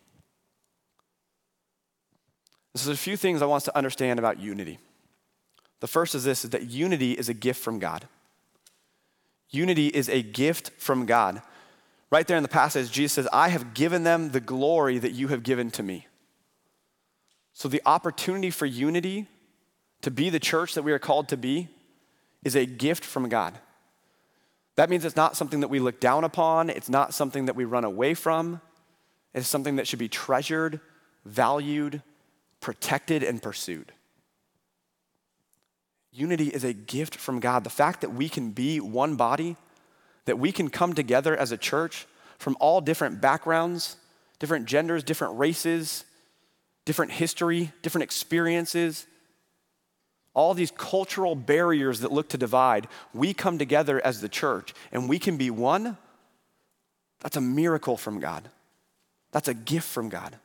So 2.74 2.86
there's 2.86 2.98
a 2.98 3.02
few 3.02 3.16
things 3.16 3.42
I 3.42 3.46
want 3.46 3.62
us 3.62 3.64
to 3.64 3.76
understand 3.76 4.18
about 4.18 4.38
unity. 4.38 4.78
The 5.80 5.86
first 5.86 6.14
is 6.14 6.24
this 6.24 6.44
is 6.44 6.50
that 6.50 6.70
unity 6.70 7.12
is 7.12 7.28
a 7.28 7.34
gift 7.34 7.60
from 7.62 7.78
God. 7.78 8.08
Unity 9.50 9.88
is 9.88 10.08
a 10.08 10.22
gift 10.22 10.70
from 10.78 11.06
God. 11.06 11.42
Right 12.10 12.26
there 12.26 12.36
in 12.36 12.42
the 12.42 12.48
passage, 12.48 12.90
Jesus 12.90 13.12
says, 13.12 13.28
I 13.32 13.48
have 13.48 13.74
given 13.74 14.02
them 14.02 14.30
the 14.30 14.40
glory 14.40 14.98
that 14.98 15.12
you 15.12 15.28
have 15.28 15.42
given 15.42 15.70
to 15.72 15.82
me. 15.82 16.06
So 17.52 17.68
the 17.68 17.82
opportunity 17.84 18.50
for 18.50 18.66
unity 18.66 19.26
to 20.02 20.10
be 20.10 20.30
the 20.30 20.40
church 20.40 20.74
that 20.74 20.82
we 20.82 20.92
are 20.92 20.98
called 20.98 21.28
to 21.28 21.36
be 21.36 21.68
is 22.44 22.54
a 22.54 22.66
gift 22.66 23.04
from 23.04 23.28
God. 23.28 23.58
That 24.76 24.90
means 24.90 25.04
it's 25.04 25.16
not 25.16 25.36
something 25.36 25.60
that 25.60 25.68
we 25.68 25.80
look 25.80 25.98
down 25.98 26.24
upon, 26.24 26.70
it's 26.70 26.88
not 26.88 27.12
something 27.12 27.46
that 27.46 27.56
we 27.56 27.64
run 27.64 27.84
away 27.84 28.14
from. 28.14 28.60
It's 29.34 29.48
something 29.48 29.76
that 29.76 29.86
should 29.86 29.98
be 29.98 30.08
treasured, 30.08 30.80
valued, 31.24 32.02
protected, 32.60 33.22
and 33.22 33.42
pursued. 33.42 33.92
Unity 36.12 36.48
is 36.48 36.64
a 36.64 36.72
gift 36.72 37.16
from 37.16 37.40
God. 37.40 37.64
The 37.64 37.70
fact 37.70 38.00
that 38.00 38.12
we 38.12 38.28
can 38.28 38.50
be 38.50 38.80
one 38.80 39.16
body, 39.16 39.56
that 40.24 40.38
we 40.38 40.52
can 40.52 40.70
come 40.70 40.94
together 40.94 41.36
as 41.36 41.52
a 41.52 41.56
church 41.56 42.06
from 42.38 42.56
all 42.60 42.80
different 42.80 43.20
backgrounds, 43.20 43.96
different 44.38 44.66
genders, 44.66 45.04
different 45.04 45.38
races, 45.38 46.04
different 46.84 47.12
history, 47.12 47.72
different 47.82 48.04
experiences, 48.04 49.06
all 50.34 50.54
these 50.54 50.70
cultural 50.70 51.34
barriers 51.34 52.00
that 52.00 52.12
look 52.12 52.28
to 52.28 52.38
divide, 52.38 52.86
we 53.12 53.34
come 53.34 53.58
together 53.58 54.00
as 54.04 54.20
the 54.20 54.28
church 54.28 54.72
and 54.92 55.08
we 55.08 55.18
can 55.18 55.36
be 55.36 55.50
one. 55.50 55.96
That's 57.20 57.36
a 57.36 57.40
miracle 57.40 57.96
from 57.96 58.20
God. 58.20 58.48
That's 59.32 59.48
a 59.48 59.54
gift 59.54 59.88
from 59.88 60.08
God. 60.08 60.36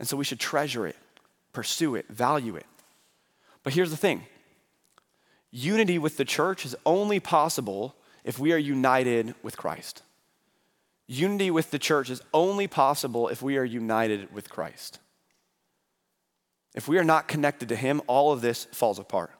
And 0.00 0.08
so 0.08 0.16
we 0.16 0.24
should 0.24 0.40
treasure 0.40 0.86
it, 0.86 0.96
pursue 1.52 1.94
it, 1.94 2.08
value 2.08 2.56
it. 2.56 2.66
But 3.62 3.72
here's 3.72 3.90
the 3.90 3.96
thing 3.96 4.24
unity 5.50 5.98
with 5.98 6.16
the 6.16 6.24
church 6.24 6.64
is 6.64 6.76
only 6.84 7.20
possible 7.20 7.94
if 8.24 8.38
we 8.38 8.52
are 8.52 8.58
united 8.58 9.34
with 9.42 9.56
Christ. 9.56 10.02
Unity 11.06 11.50
with 11.50 11.70
the 11.70 11.78
church 11.78 12.10
is 12.10 12.20
only 12.34 12.66
possible 12.66 13.28
if 13.28 13.40
we 13.40 13.56
are 13.56 13.64
united 13.64 14.32
with 14.32 14.50
Christ. 14.50 14.98
If 16.74 16.86
we 16.86 16.98
are 16.98 17.04
not 17.04 17.28
connected 17.28 17.70
to 17.70 17.76
Him, 17.76 18.02
all 18.06 18.32
of 18.32 18.42
this 18.42 18.66
falls 18.66 18.98
apart. 18.98 19.30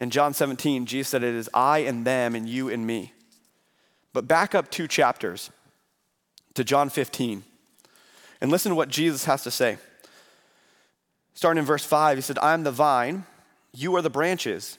In 0.00 0.10
John 0.10 0.32
17, 0.32 0.86
Jesus 0.86 1.08
said, 1.08 1.24
It 1.24 1.34
is 1.34 1.50
I 1.52 1.78
and 1.80 2.04
them, 2.04 2.34
and 2.36 2.48
you 2.48 2.68
and 2.68 2.86
me. 2.86 3.12
But 4.12 4.28
back 4.28 4.54
up 4.54 4.70
two 4.70 4.86
chapters 4.86 5.50
to 6.54 6.64
John 6.64 6.88
15 6.88 7.42
and 8.40 8.50
listen 8.50 8.70
to 8.70 8.76
what 8.76 8.88
Jesus 8.88 9.24
has 9.24 9.42
to 9.42 9.50
say. 9.50 9.78
Starting 11.34 11.58
in 11.58 11.64
verse 11.64 11.84
5, 11.84 12.18
he 12.18 12.22
said, 12.22 12.38
I 12.38 12.54
am 12.54 12.64
the 12.64 12.72
vine, 12.72 13.24
you 13.72 13.94
are 13.96 14.02
the 14.02 14.10
branches. 14.10 14.78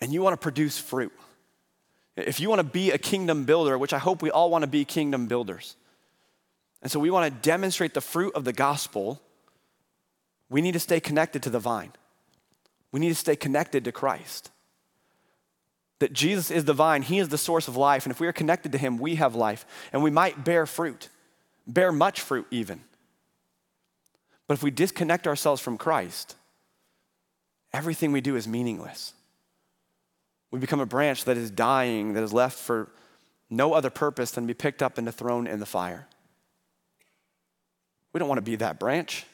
and 0.00 0.12
you 0.12 0.22
want 0.22 0.34
to 0.34 0.42
produce 0.42 0.78
fruit, 0.78 1.12
if 2.16 2.40
you 2.40 2.48
want 2.48 2.58
to 2.58 2.64
be 2.64 2.90
a 2.90 2.98
kingdom 2.98 3.44
builder, 3.44 3.78
which 3.78 3.92
I 3.92 3.98
hope 3.98 4.22
we 4.22 4.30
all 4.30 4.50
want 4.50 4.62
to 4.62 4.68
be 4.68 4.84
kingdom 4.84 5.26
builders, 5.26 5.76
and 6.82 6.90
so 6.90 7.00
we 7.00 7.10
want 7.10 7.32
to 7.32 7.40
demonstrate 7.40 7.94
the 7.94 8.00
fruit 8.00 8.34
of 8.34 8.44
the 8.44 8.52
gospel, 8.52 9.20
we 10.48 10.60
need 10.60 10.72
to 10.72 10.80
stay 10.80 11.00
connected 11.00 11.42
to 11.42 11.50
the 11.50 11.58
vine. 11.58 11.92
We 12.92 13.00
need 13.00 13.10
to 13.10 13.14
stay 13.14 13.36
connected 13.36 13.84
to 13.84 13.92
Christ. 13.92 14.50
That 15.98 16.12
Jesus 16.12 16.50
is 16.50 16.64
the 16.64 16.72
vine, 16.72 17.02
He 17.02 17.18
is 17.18 17.28
the 17.28 17.38
source 17.38 17.68
of 17.68 17.76
life, 17.76 18.04
and 18.04 18.12
if 18.12 18.20
we 18.20 18.26
are 18.26 18.32
connected 18.32 18.72
to 18.72 18.78
Him, 18.78 18.98
we 18.98 19.16
have 19.16 19.34
life, 19.34 19.66
and 19.92 20.02
we 20.02 20.10
might 20.10 20.44
bear 20.44 20.64
fruit, 20.64 21.08
bear 21.66 21.90
much 21.90 22.20
fruit 22.20 22.46
even. 22.50 22.82
But 24.46 24.54
if 24.54 24.62
we 24.62 24.70
disconnect 24.70 25.26
ourselves 25.26 25.60
from 25.60 25.76
Christ, 25.76 26.36
everything 27.72 28.12
we 28.12 28.20
do 28.20 28.36
is 28.36 28.48
meaningless. 28.48 29.12
We 30.50 30.58
become 30.58 30.80
a 30.80 30.86
branch 30.86 31.24
that 31.24 31.36
is 31.36 31.50
dying, 31.50 32.14
that 32.14 32.22
is 32.22 32.32
left 32.32 32.58
for 32.58 32.90
no 33.50 33.72
other 33.72 33.90
purpose 33.90 34.30
than 34.30 34.44
to 34.44 34.48
be 34.48 34.54
picked 34.54 34.82
up 34.82 34.98
and 34.98 35.12
thrown 35.14 35.46
in 35.46 35.60
the 35.60 35.66
fire. 35.66 36.06
We 38.12 38.18
don't 38.18 38.28
want 38.28 38.38
to 38.38 38.42
be 38.42 38.56
that 38.56 38.78
branch. 38.78 39.26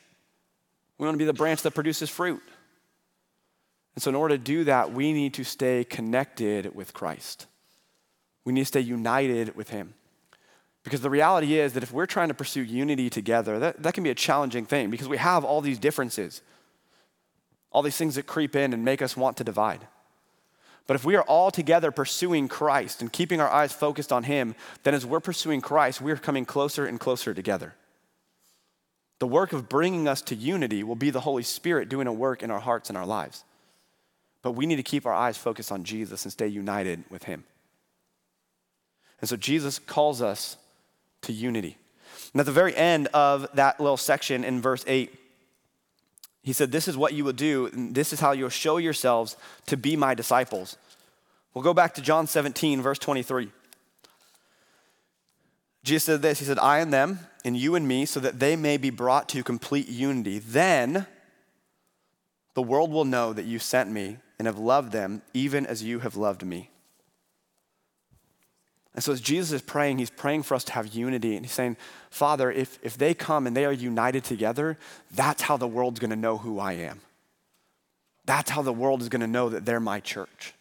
We 0.98 1.06
want 1.06 1.14
to 1.14 1.18
be 1.18 1.24
the 1.24 1.32
branch 1.32 1.62
that 1.62 1.72
produces 1.72 2.10
fruit. 2.10 2.42
And 3.94 4.02
so, 4.02 4.08
in 4.08 4.14
order 4.16 4.36
to 4.36 4.42
do 4.42 4.64
that, 4.64 4.92
we 4.92 5.12
need 5.12 5.34
to 5.34 5.44
stay 5.44 5.84
connected 5.84 6.74
with 6.74 6.92
Christ. 6.92 7.46
We 8.44 8.52
need 8.52 8.62
to 8.62 8.66
stay 8.66 8.80
united 8.80 9.54
with 9.56 9.70
Him. 9.70 9.94
Because 10.82 11.00
the 11.00 11.10
reality 11.10 11.58
is 11.58 11.72
that 11.72 11.82
if 11.82 11.92
we're 11.92 12.06
trying 12.06 12.28
to 12.28 12.34
pursue 12.34 12.62
unity 12.62 13.08
together, 13.08 13.58
that, 13.58 13.82
that 13.82 13.94
can 13.94 14.04
be 14.04 14.10
a 14.10 14.14
challenging 14.14 14.66
thing 14.66 14.90
because 14.90 15.08
we 15.08 15.16
have 15.16 15.44
all 15.44 15.62
these 15.62 15.78
differences, 15.78 16.42
all 17.72 17.82
these 17.82 17.96
things 17.96 18.16
that 18.16 18.26
creep 18.26 18.54
in 18.54 18.74
and 18.74 18.84
make 18.84 19.00
us 19.00 19.16
want 19.16 19.38
to 19.38 19.44
divide. 19.44 19.86
But 20.86 20.96
if 20.96 21.04
we 21.04 21.16
are 21.16 21.22
all 21.22 21.50
together 21.50 21.90
pursuing 21.90 22.48
Christ 22.48 23.00
and 23.00 23.12
keeping 23.12 23.40
our 23.40 23.48
eyes 23.48 23.72
focused 23.72 24.12
on 24.12 24.24
Him, 24.24 24.54
then 24.82 24.94
as 24.94 25.06
we're 25.06 25.20
pursuing 25.20 25.60
Christ, 25.60 26.00
we're 26.00 26.16
coming 26.16 26.44
closer 26.44 26.84
and 26.84 27.00
closer 27.00 27.32
together. 27.32 27.74
The 29.18 29.26
work 29.26 29.52
of 29.52 29.68
bringing 29.68 30.06
us 30.06 30.20
to 30.22 30.34
unity 30.34 30.82
will 30.82 30.96
be 30.96 31.10
the 31.10 31.20
Holy 31.20 31.42
Spirit 31.42 31.88
doing 31.88 32.06
a 32.06 32.12
work 32.12 32.42
in 32.42 32.50
our 32.50 32.60
hearts 32.60 32.90
and 32.90 32.98
our 32.98 33.06
lives. 33.06 33.44
But 34.42 34.52
we 34.52 34.66
need 34.66 34.76
to 34.76 34.82
keep 34.82 35.06
our 35.06 35.14
eyes 35.14 35.38
focused 35.38 35.72
on 35.72 35.84
Jesus 35.84 36.24
and 36.24 36.32
stay 36.32 36.48
united 36.48 37.04
with 37.08 37.24
Him. 37.24 37.44
And 39.20 39.28
so 39.28 39.36
Jesus 39.36 39.78
calls 39.78 40.20
us 40.20 40.58
to 41.22 41.32
unity. 41.32 41.78
And 42.34 42.40
at 42.40 42.46
the 42.46 42.52
very 42.52 42.76
end 42.76 43.06
of 43.14 43.48
that 43.54 43.80
little 43.80 43.96
section 43.96 44.44
in 44.44 44.60
verse 44.60 44.84
8, 44.86 45.18
he 46.44 46.52
said, 46.52 46.70
This 46.70 46.86
is 46.86 46.96
what 46.96 47.14
you 47.14 47.24
will 47.24 47.32
do, 47.32 47.66
and 47.72 47.94
this 47.94 48.12
is 48.12 48.20
how 48.20 48.32
you'll 48.32 48.50
show 48.50 48.76
yourselves 48.76 49.36
to 49.66 49.76
be 49.76 49.96
my 49.96 50.14
disciples. 50.14 50.76
We'll 51.54 51.64
go 51.64 51.74
back 51.74 51.94
to 51.94 52.02
John 52.02 52.26
17, 52.26 52.82
verse 52.82 52.98
23. 52.98 53.50
Jesus 55.82 56.04
said 56.04 56.22
this 56.22 56.38
He 56.38 56.44
said, 56.44 56.58
I 56.58 56.80
and 56.80 56.92
them, 56.92 57.20
and 57.44 57.56
you 57.56 57.74
and 57.74 57.88
me, 57.88 58.04
so 58.04 58.20
that 58.20 58.40
they 58.40 58.56
may 58.56 58.76
be 58.76 58.90
brought 58.90 59.28
to 59.30 59.42
complete 59.42 59.88
unity. 59.88 60.38
Then 60.38 61.06
the 62.52 62.62
world 62.62 62.92
will 62.92 63.06
know 63.06 63.32
that 63.32 63.46
you 63.46 63.58
sent 63.58 63.90
me 63.90 64.18
and 64.38 64.46
have 64.46 64.58
loved 64.58 64.92
them, 64.92 65.22
even 65.32 65.64
as 65.64 65.82
you 65.82 66.00
have 66.00 66.14
loved 66.14 66.44
me. 66.44 66.68
And 68.94 69.02
so, 69.02 69.12
as 69.12 69.20
Jesus 69.20 69.52
is 69.52 69.62
praying, 69.62 69.98
he's 69.98 70.10
praying 70.10 70.44
for 70.44 70.54
us 70.54 70.64
to 70.64 70.72
have 70.72 70.94
unity. 70.94 71.34
And 71.36 71.44
he's 71.44 71.52
saying, 71.52 71.76
Father, 72.10 72.50
if, 72.50 72.78
if 72.82 72.96
they 72.96 73.12
come 73.12 73.46
and 73.46 73.56
they 73.56 73.64
are 73.64 73.72
united 73.72 74.22
together, 74.22 74.78
that's 75.10 75.42
how 75.42 75.56
the 75.56 75.66
world's 75.66 75.98
gonna 75.98 76.16
know 76.16 76.38
who 76.38 76.60
I 76.60 76.74
am. 76.74 77.00
That's 78.24 78.50
how 78.50 78.62
the 78.62 78.72
world 78.72 79.02
is 79.02 79.08
gonna 79.08 79.26
know 79.26 79.48
that 79.48 79.64
they're 79.64 79.80
my 79.80 79.98
church. 79.98 80.54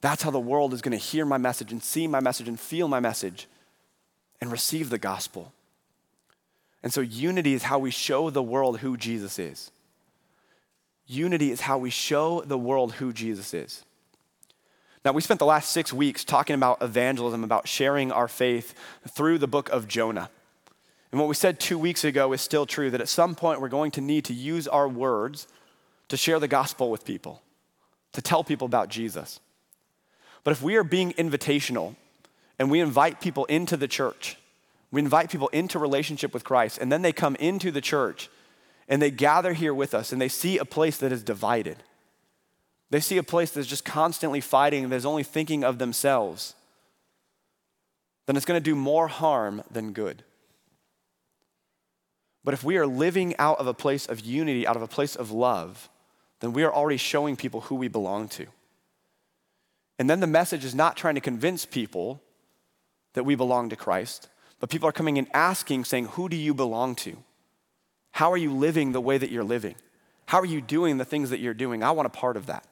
That's 0.00 0.22
how 0.22 0.30
the 0.30 0.40
world 0.40 0.72
is 0.72 0.80
gonna 0.80 0.96
hear 0.96 1.26
my 1.26 1.36
message 1.36 1.72
and 1.72 1.82
see 1.82 2.06
my 2.06 2.20
message 2.20 2.48
and 2.48 2.58
feel 2.58 2.88
my 2.88 3.00
message 3.00 3.48
and 4.40 4.50
receive 4.50 4.88
the 4.88 4.98
gospel. 4.98 5.52
And 6.82 6.90
so, 6.90 7.02
unity 7.02 7.52
is 7.52 7.64
how 7.64 7.78
we 7.78 7.90
show 7.90 8.30
the 8.30 8.42
world 8.42 8.78
who 8.78 8.96
Jesus 8.96 9.38
is. 9.38 9.70
Unity 11.06 11.50
is 11.50 11.60
how 11.60 11.76
we 11.76 11.90
show 11.90 12.40
the 12.40 12.56
world 12.56 12.92
who 12.94 13.12
Jesus 13.12 13.52
is. 13.52 13.84
Now, 15.04 15.12
we 15.12 15.22
spent 15.22 15.38
the 15.38 15.46
last 15.46 15.70
six 15.70 15.92
weeks 15.92 16.24
talking 16.24 16.54
about 16.54 16.82
evangelism, 16.82 17.42
about 17.42 17.66
sharing 17.66 18.12
our 18.12 18.28
faith 18.28 18.74
through 19.08 19.38
the 19.38 19.48
book 19.48 19.70
of 19.70 19.88
Jonah. 19.88 20.30
And 21.10 21.18
what 21.18 21.28
we 21.28 21.34
said 21.34 21.58
two 21.58 21.78
weeks 21.78 22.04
ago 22.04 22.32
is 22.32 22.40
still 22.40 22.66
true 22.66 22.90
that 22.90 23.00
at 23.00 23.08
some 23.08 23.34
point 23.34 23.60
we're 23.60 23.68
going 23.68 23.90
to 23.92 24.00
need 24.00 24.24
to 24.26 24.34
use 24.34 24.68
our 24.68 24.88
words 24.88 25.48
to 26.08 26.16
share 26.16 26.38
the 26.38 26.48
gospel 26.48 26.90
with 26.90 27.04
people, 27.04 27.42
to 28.12 28.20
tell 28.20 28.44
people 28.44 28.66
about 28.66 28.90
Jesus. 28.90 29.40
But 30.44 30.52
if 30.52 30.62
we 30.62 30.76
are 30.76 30.84
being 30.84 31.12
invitational 31.14 31.96
and 32.58 32.70
we 32.70 32.80
invite 32.80 33.20
people 33.20 33.46
into 33.46 33.76
the 33.76 33.88
church, 33.88 34.36
we 34.90 35.00
invite 35.00 35.30
people 35.30 35.48
into 35.48 35.78
relationship 35.78 36.34
with 36.34 36.44
Christ, 36.44 36.78
and 36.78 36.90
then 36.90 37.02
they 37.02 37.12
come 37.12 37.36
into 37.36 37.70
the 37.70 37.80
church 37.80 38.28
and 38.88 39.00
they 39.00 39.10
gather 39.10 39.52
here 39.52 39.72
with 39.72 39.94
us 39.94 40.12
and 40.12 40.20
they 40.20 40.28
see 40.28 40.58
a 40.58 40.64
place 40.64 40.98
that 40.98 41.12
is 41.12 41.22
divided. 41.22 41.82
They 42.90 43.00
see 43.00 43.18
a 43.18 43.22
place 43.22 43.52
that's 43.52 43.68
just 43.68 43.84
constantly 43.84 44.40
fighting, 44.40 44.88
that's 44.88 45.04
only 45.04 45.22
thinking 45.22 45.64
of 45.64 45.78
themselves, 45.78 46.54
then 48.26 48.36
it's 48.36 48.46
going 48.46 48.60
to 48.60 48.64
do 48.64 48.76
more 48.76 49.08
harm 49.08 49.62
than 49.70 49.92
good. 49.92 50.22
But 52.44 52.54
if 52.54 52.64
we 52.64 52.76
are 52.76 52.86
living 52.86 53.34
out 53.38 53.58
of 53.58 53.66
a 53.66 53.74
place 53.74 54.06
of 54.06 54.20
unity, 54.20 54.66
out 54.66 54.76
of 54.76 54.82
a 54.82 54.88
place 54.88 55.14
of 55.16 55.30
love, 55.30 55.88
then 56.40 56.52
we 56.52 56.62
are 56.62 56.72
already 56.72 56.96
showing 56.96 57.36
people 57.36 57.62
who 57.62 57.74
we 57.74 57.88
belong 57.88 58.28
to. 58.28 58.46
And 59.98 60.08
then 60.08 60.20
the 60.20 60.26
message 60.26 60.64
is 60.64 60.74
not 60.74 60.96
trying 60.96 61.16
to 61.16 61.20
convince 61.20 61.66
people 61.66 62.22
that 63.12 63.24
we 63.24 63.34
belong 63.34 63.68
to 63.68 63.76
Christ, 63.76 64.28
but 64.58 64.70
people 64.70 64.88
are 64.88 64.92
coming 64.92 65.18
and 65.18 65.26
asking, 65.34 65.84
saying, 65.84 66.06
Who 66.06 66.28
do 66.28 66.36
you 66.36 66.54
belong 66.54 66.94
to? 66.96 67.16
How 68.12 68.32
are 68.32 68.36
you 68.36 68.52
living 68.52 68.92
the 68.92 69.00
way 69.00 69.18
that 69.18 69.30
you're 69.30 69.44
living? 69.44 69.74
How 70.26 70.38
are 70.40 70.46
you 70.46 70.60
doing 70.60 70.96
the 70.96 71.04
things 71.04 71.30
that 71.30 71.40
you're 71.40 71.54
doing? 71.54 71.82
I 71.82 71.90
want 71.90 72.06
a 72.06 72.10
part 72.10 72.36
of 72.36 72.46
that. 72.46 72.64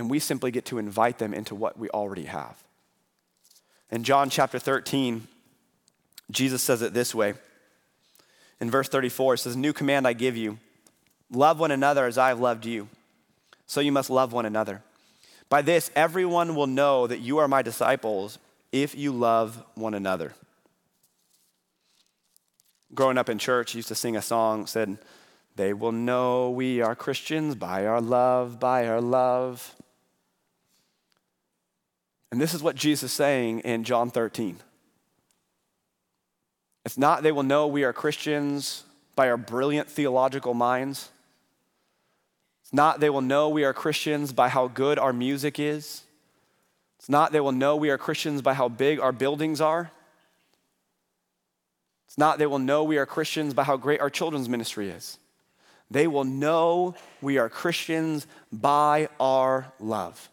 And 0.00 0.08
we 0.08 0.18
simply 0.18 0.50
get 0.50 0.64
to 0.64 0.78
invite 0.78 1.18
them 1.18 1.34
into 1.34 1.54
what 1.54 1.78
we 1.78 1.90
already 1.90 2.24
have. 2.24 2.56
In 3.90 4.02
John 4.02 4.30
chapter 4.30 4.58
13, 4.58 5.28
Jesus 6.30 6.62
says 6.62 6.80
it 6.80 6.94
this 6.94 7.14
way. 7.14 7.34
In 8.62 8.70
verse 8.70 8.88
34, 8.88 9.34
it 9.34 9.38
says, 9.38 9.56
New 9.56 9.74
command 9.74 10.08
I 10.08 10.14
give 10.14 10.38
you 10.38 10.56
love 11.30 11.60
one 11.60 11.70
another 11.70 12.06
as 12.06 12.16
I 12.16 12.28
have 12.28 12.40
loved 12.40 12.64
you. 12.64 12.88
So 13.66 13.82
you 13.82 13.92
must 13.92 14.08
love 14.08 14.32
one 14.32 14.46
another. 14.46 14.80
By 15.50 15.60
this, 15.60 15.90
everyone 15.94 16.54
will 16.54 16.66
know 16.66 17.06
that 17.06 17.20
you 17.20 17.36
are 17.36 17.46
my 17.46 17.60
disciples 17.60 18.38
if 18.72 18.94
you 18.94 19.12
love 19.12 19.62
one 19.74 19.92
another. 19.92 20.32
Growing 22.94 23.18
up 23.18 23.28
in 23.28 23.36
church, 23.36 23.74
I 23.74 23.76
used 23.76 23.88
to 23.88 23.94
sing 23.94 24.16
a 24.16 24.22
song 24.22 24.66
said, 24.66 24.96
They 25.56 25.74
will 25.74 25.92
know 25.92 26.48
we 26.48 26.80
are 26.80 26.94
Christians 26.94 27.54
by 27.54 27.84
our 27.84 28.00
love, 28.00 28.58
by 28.58 28.88
our 28.88 29.02
love. 29.02 29.74
And 32.30 32.40
this 32.40 32.54
is 32.54 32.62
what 32.62 32.76
Jesus 32.76 33.10
is 33.10 33.16
saying 33.16 33.60
in 33.60 33.84
John 33.84 34.10
13. 34.10 34.56
It's 36.84 36.96
not 36.96 37.22
they 37.22 37.32
will 37.32 37.42
know 37.42 37.66
we 37.66 37.84
are 37.84 37.92
Christians 37.92 38.84
by 39.16 39.28
our 39.28 39.36
brilliant 39.36 39.88
theological 39.88 40.54
minds. 40.54 41.10
It's 42.62 42.72
not 42.72 43.00
they 43.00 43.10
will 43.10 43.20
know 43.20 43.48
we 43.48 43.64
are 43.64 43.72
Christians 43.72 44.32
by 44.32 44.48
how 44.48 44.68
good 44.68 44.98
our 44.98 45.12
music 45.12 45.58
is. 45.58 46.02
It's 46.98 47.08
not 47.08 47.32
they 47.32 47.40
will 47.40 47.52
know 47.52 47.76
we 47.76 47.90
are 47.90 47.98
Christians 47.98 48.42
by 48.42 48.54
how 48.54 48.68
big 48.68 49.00
our 49.00 49.12
buildings 49.12 49.60
are. 49.60 49.90
It's 52.06 52.18
not 52.18 52.38
they 52.38 52.46
will 52.46 52.58
know 52.58 52.84
we 52.84 52.98
are 52.98 53.06
Christians 53.06 53.54
by 53.54 53.64
how 53.64 53.76
great 53.76 54.00
our 54.00 54.10
children's 54.10 54.48
ministry 54.48 54.88
is. 54.88 55.18
They 55.90 56.06
will 56.06 56.24
know 56.24 56.94
we 57.20 57.38
are 57.38 57.48
Christians 57.48 58.26
by 58.52 59.08
our 59.18 59.72
love. 59.80 60.28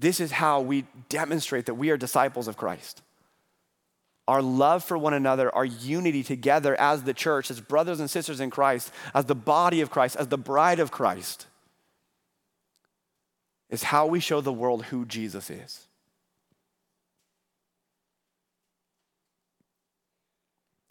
This 0.00 0.18
is 0.18 0.32
how 0.32 0.62
we 0.62 0.86
demonstrate 1.10 1.66
that 1.66 1.74
we 1.74 1.90
are 1.90 1.98
disciples 1.98 2.48
of 2.48 2.56
Christ. 2.56 3.02
Our 4.26 4.40
love 4.40 4.82
for 4.82 4.96
one 4.96 5.12
another, 5.12 5.54
our 5.54 5.64
unity 5.64 6.22
together 6.22 6.74
as 6.80 7.02
the 7.02 7.12
church, 7.12 7.50
as 7.50 7.60
brothers 7.60 8.00
and 8.00 8.08
sisters 8.08 8.40
in 8.40 8.48
Christ, 8.48 8.90
as 9.14 9.26
the 9.26 9.34
body 9.34 9.82
of 9.82 9.90
Christ, 9.90 10.16
as 10.16 10.28
the 10.28 10.38
bride 10.38 10.80
of 10.80 10.90
Christ, 10.90 11.46
is 13.68 13.82
how 13.82 14.06
we 14.06 14.20
show 14.20 14.40
the 14.40 14.52
world 14.52 14.84
who 14.84 15.04
Jesus 15.04 15.50
is. 15.50 15.86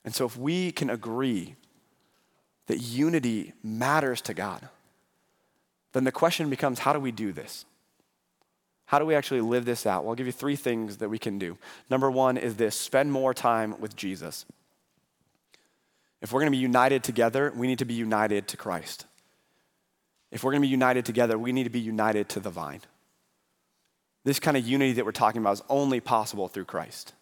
And 0.06 0.13
so, 0.13 0.26
if 0.26 0.38
we 0.38 0.72
can 0.72 0.91
agree 0.91 1.56
that 2.67 2.78
unity 2.78 3.54
matters 3.63 4.22
to 4.22 4.36
God, 4.36 4.69
then 5.93 6.04
the 6.04 6.12
question 6.12 6.50
becomes 6.50 6.80
how 6.80 6.93
do 6.93 7.00
we 7.00 7.12
do 7.12 7.32
this? 7.32 7.65
How 8.89 8.97
do 8.97 9.06
we 9.06 9.13
actually 9.13 9.41
live 9.41 9.65
this 9.65 9.86
out? 9.86 10.04
Well, 10.04 10.10
I'll 10.10 10.15
give 10.15 10.25
you 10.25 10.32
three 10.32 10.56
things 10.56 10.97
that 10.97 11.10
we 11.10 11.19
can 11.19 11.38
do. 11.38 11.60
Number 11.91 12.10
one 12.10 12.38
is 12.38 12.56
this 12.56 12.75
spend 12.75 13.12
more 13.12 13.36
time 13.36 13.80
with 13.80 13.95
Jesus. 13.95 14.47
If 16.23 16.34
we're 16.34 16.39
going 16.39 16.52
to 16.52 16.58
be 16.58 16.62
united 16.62 17.04
together, 17.04 17.54
we 17.56 17.67
need 17.67 17.78
to 17.78 17.86
be 17.86 17.93
united 17.93 18.47
to 18.47 18.58
Christ. 18.58 19.06
If 20.32 20.43
we're 20.43 20.54
going 20.54 20.63
to 20.63 20.65
be 20.65 20.71
united 20.71 21.06
together, 21.06 21.38
we 21.38 21.52
need 21.52 21.65
to 21.65 21.69
be 21.69 21.80
united 21.80 22.30
to 22.30 22.39
the 22.39 22.49
vine. 22.49 22.82
This 24.23 24.39
kind 24.39 24.58
of 24.58 24.67
unity 24.67 24.93
that 24.93 25.06
we're 25.06 25.12
talking 25.12 25.39
about 25.39 25.54
is 25.54 25.63
only 25.69 25.99
possible 25.99 26.47
through 26.47 26.65
Christ. 26.65 27.13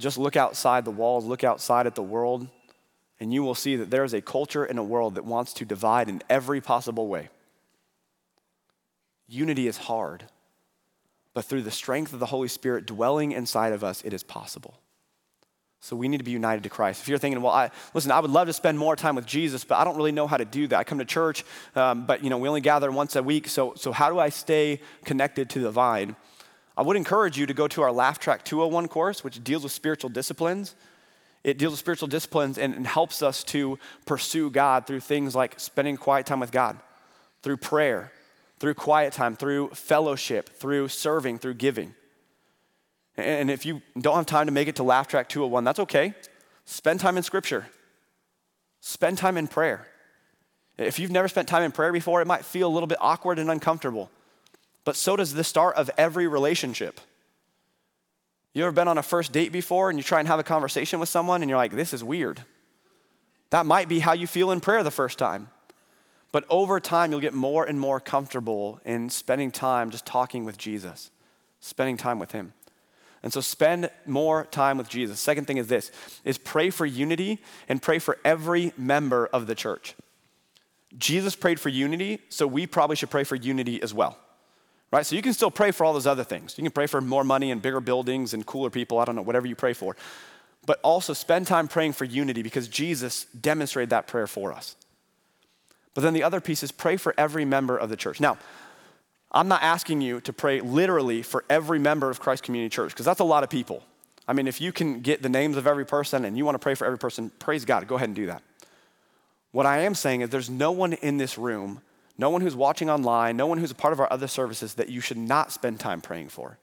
Just 0.00 0.18
look 0.18 0.34
outside 0.34 0.84
the 0.84 0.90
walls, 0.90 1.24
look 1.24 1.44
outside 1.44 1.86
at 1.86 1.94
the 1.94 2.02
world, 2.02 2.48
and 3.20 3.32
you 3.32 3.44
will 3.44 3.54
see 3.54 3.76
that 3.76 3.92
there 3.92 4.02
is 4.02 4.14
a 4.14 4.20
culture 4.20 4.64
in 4.64 4.78
a 4.78 4.84
world 4.84 5.14
that 5.14 5.24
wants 5.24 5.52
to 5.52 5.64
divide 5.64 6.08
in 6.08 6.24
every 6.28 6.60
possible 6.60 7.06
way. 7.06 7.28
Unity 9.28 9.66
is 9.66 9.76
hard, 9.76 10.24
but 11.34 11.44
through 11.44 11.62
the 11.62 11.70
strength 11.70 12.12
of 12.12 12.20
the 12.20 12.26
Holy 12.26 12.48
Spirit 12.48 12.86
dwelling 12.86 13.32
inside 13.32 13.72
of 13.72 13.82
us, 13.82 14.02
it 14.04 14.12
is 14.12 14.22
possible. 14.22 14.78
So 15.80 15.94
we 15.94 16.08
need 16.08 16.18
to 16.18 16.24
be 16.24 16.30
united 16.30 16.64
to 16.64 16.68
Christ. 16.68 17.02
If 17.02 17.08
you're 17.08 17.18
thinking, 17.18 17.40
well, 17.42 17.52
I, 17.52 17.70
listen, 17.94 18.10
I 18.10 18.18
would 18.18 18.30
love 18.30 18.48
to 18.48 18.52
spend 18.52 18.78
more 18.78 18.96
time 18.96 19.14
with 19.14 19.26
Jesus, 19.26 19.62
but 19.64 19.76
I 19.76 19.84
don't 19.84 19.96
really 19.96 20.12
know 20.12 20.26
how 20.26 20.36
to 20.36 20.44
do 20.44 20.66
that. 20.68 20.78
I 20.78 20.84
come 20.84 20.98
to 20.98 21.04
church, 21.04 21.44
um, 21.74 22.06
but 22.06 22.24
you 22.24 22.30
know, 22.30 22.38
we 22.38 22.48
only 22.48 22.60
gather 22.60 22.90
once 22.90 23.14
a 23.14 23.22
week. 23.22 23.48
So, 23.48 23.74
so 23.76 23.92
how 23.92 24.10
do 24.10 24.18
I 24.18 24.30
stay 24.30 24.80
connected 25.04 25.50
to 25.50 25.60
the 25.60 25.70
vine? 25.70 26.16
I 26.76 26.82
would 26.82 26.96
encourage 26.96 27.38
you 27.38 27.46
to 27.46 27.54
go 27.54 27.68
to 27.68 27.82
our 27.82 27.92
Laugh 27.92 28.18
Track 28.18 28.44
201 28.44 28.88
course, 28.88 29.22
which 29.22 29.42
deals 29.42 29.62
with 29.62 29.72
spiritual 29.72 30.10
disciplines. 30.10 30.74
It 31.44 31.58
deals 31.58 31.72
with 31.72 31.80
spiritual 31.80 32.08
disciplines 32.08 32.58
and, 32.58 32.74
and 32.74 32.86
helps 32.86 33.22
us 33.22 33.44
to 33.44 33.78
pursue 34.04 34.50
God 34.50 34.86
through 34.86 35.00
things 35.00 35.34
like 35.34 35.60
spending 35.60 35.96
quiet 35.96 36.26
time 36.26 36.40
with 36.40 36.50
God, 36.50 36.78
through 37.42 37.58
prayer, 37.58 38.10
through 38.58 38.74
quiet 38.74 39.12
time, 39.12 39.36
through 39.36 39.68
fellowship, 39.70 40.48
through 40.48 40.88
serving, 40.88 41.38
through 41.38 41.54
giving. 41.54 41.94
And 43.16 43.50
if 43.50 43.64
you 43.64 43.82
don't 43.98 44.16
have 44.16 44.26
time 44.26 44.46
to 44.46 44.52
make 44.52 44.68
it 44.68 44.76
to 44.76 44.82
Laugh 44.82 45.08
Track 45.08 45.28
201, 45.28 45.64
that's 45.64 45.80
okay. 45.80 46.14
Spend 46.64 47.00
time 47.00 47.16
in 47.16 47.22
Scripture, 47.22 47.66
spend 48.80 49.18
time 49.18 49.36
in 49.36 49.46
prayer. 49.46 49.86
If 50.78 50.98
you've 50.98 51.10
never 51.10 51.28
spent 51.28 51.48
time 51.48 51.62
in 51.62 51.72
prayer 51.72 51.92
before, 51.92 52.20
it 52.20 52.26
might 52.26 52.44
feel 52.44 52.68
a 52.68 52.72
little 52.72 52.86
bit 52.86 52.98
awkward 53.00 53.38
and 53.38 53.50
uncomfortable. 53.50 54.10
But 54.84 54.96
so 54.96 55.16
does 55.16 55.32
the 55.32 55.44
start 55.44 55.76
of 55.76 55.90
every 55.96 56.26
relationship. 56.28 57.00
You 58.52 58.62
ever 58.64 58.72
been 58.72 58.88
on 58.88 58.98
a 58.98 59.02
first 59.02 59.32
date 59.32 59.52
before 59.52 59.90
and 59.90 59.98
you 59.98 60.02
try 60.02 60.18
and 60.18 60.28
have 60.28 60.38
a 60.38 60.44
conversation 60.44 61.00
with 61.00 61.08
someone 61.08 61.42
and 61.42 61.48
you're 61.48 61.58
like, 61.58 61.72
this 61.72 61.94
is 61.94 62.04
weird? 62.04 62.42
That 63.50 63.66
might 63.66 63.88
be 63.88 64.00
how 64.00 64.12
you 64.12 64.26
feel 64.26 64.50
in 64.50 64.60
prayer 64.60 64.82
the 64.82 64.90
first 64.90 65.18
time. 65.18 65.48
But 66.36 66.44
over 66.50 66.80
time, 66.80 67.12
you'll 67.12 67.22
get 67.22 67.32
more 67.32 67.64
and 67.64 67.80
more 67.80 67.98
comfortable 67.98 68.78
in 68.84 69.08
spending 69.08 69.50
time 69.50 69.90
just 69.90 70.04
talking 70.04 70.44
with 70.44 70.58
Jesus, 70.58 71.10
spending 71.60 71.96
time 71.96 72.18
with 72.18 72.32
Him. 72.32 72.52
And 73.22 73.32
so 73.32 73.40
spend 73.40 73.88
more 74.04 74.44
time 74.44 74.76
with 74.76 74.90
Jesus. 74.90 75.18
Second 75.18 75.46
thing 75.46 75.56
is 75.56 75.68
this 75.68 75.90
is 76.24 76.36
pray 76.36 76.68
for 76.68 76.84
unity 76.84 77.38
and 77.70 77.80
pray 77.80 77.98
for 77.98 78.18
every 78.22 78.74
member 78.76 79.28
of 79.28 79.46
the 79.46 79.54
church. 79.54 79.94
Jesus 80.98 81.34
prayed 81.34 81.58
for 81.58 81.70
unity, 81.70 82.20
so 82.28 82.46
we 82.46 82.66
probably 82.66 82.96
should 82.96 83.08
pray 83.08 83.24
for 83.24 83.36
unity 83.36 83.80
as 83.80 83.94
well. 83.94 84.18
Right? 84.92 85.06
So 85.06 85.16
you 85.16 85.22
can 85.22 85.32
still 85.32 85.50
pray 85.50 85.70
for 85.70 85.86
all 85.86 85.94
those 85.94 86.06
other 86.06 86.22
things. 86.22 86.58
You 86.58 86.64
can 86.64 86.70
pray 86.70 86.86
for 86.86 87.00
more 87.00 87.24
money 87.24 87.50
and 87.50 87.62
bigger 87.62 87.80
buildings 87.80 88.34
and 88.34 88.44
cooler 88.44 88.68
people, 88.68 88.98
I 88.98 89.06
don't 89.06 89.16
know, 89.16 89.22
whatever 89.22 89.46
you 89.46 89.56
pray 89.56 89.72
for. 89.72 89.96
But 90.66 90.80
also 90.82 91.14
spend 91.14 91.46
time 91.46 91.66
praying 91.66 91.94
for 91.94 92.04
unity 92.04 92.42
because 92.42 92.68
Jesus 92.68 93.24
demonstrated 93.24 93.88
that 93.88 94.06
prayer 94.06 94.26
for 94.26 94.52
us. 94.52 94.76
But 95.96 96.02
then 96.02 96.12
the 96.12 96.24
other 96.24 96.42
piece 96.42 96.62
is 96.62 96.70
pray 96.70 96.98
for 96.98 97.14
every 97.16 97.46
member 97.46 97.74
of 97.74 97.88
the 97.88 97.96
church. 97.96 98.20
Now, 98.20 98.36
I'm 99.32 99.48
not 99.48 99.62
asking 99.62 100.02
you 100.02 100.20
to 100.20 100.32
pray 100.32 100.60
literally 100.60 101.22
for 101.22 101.42
every 101.48 101.78
member 101.78 102.10
of 102.10 102.20
Christ 102.20 102.42
Community 102.42 102.68
Church, 102.68 102.90
because 102.90 103.06
that's 103.06 103.20
a 103.20 103.24
lot 103.24 103.42
of 103.42 103.48
people. 103.48 103.82
I 104.28 104.34
mean, 104.34 104.46
if 104.46 104.60
you 104.60 104.72
can 104.72 105.00
get 105.00 105.22
the 105.22 105.30
names 105.30 105.56
of 105.56 105.66
every 105.66 105.86
person 105.86 106.26
and 106.26 106.36
you 106.36 106.44
want 106.44 106.54
to 106.54 106.58
pray 106.58 106.74
for 106.74 106.84
every 106.84 106.98
person, 106.98 107.30
praise 107.38 107.64
God, 107.64 107.88
go 107.88 107.94
ahead 107.94 108.10
and 108.10 108.14
do 108.14 108.26
that. 108.26 108.42
What 109.52 109.64
I 109.64 109.78
am 109.78 109.94
saying 109.94 110.20
is 110.20 110.28
there's 110.28 110.50
no 110.50 110.70
one 110.70 110.92
in 110.92 111.16
this 111.16 111.38
room, 111.38 111.80
no 112.18 112.28
one 112.28 112.42
who's 112.42 112.54
watching 112.54 112.90
online, 112.90 113.38
no 113.38 113.46
one 113.46 113.56
who's 113.56 113.70
a 113.70 113.74
part 113.74 113.94
of 113.94 114.00
our 114.00 114.12
other 114.12 114.28
services 114.28 114.74
that 114.74 114.90
you 114.90 115.00
should 115.00 115.16
not 115.16 115.50
spend 115.50 115.80
time 115.80 116.02
praying 116.02 116.28
for. 116.28 116.58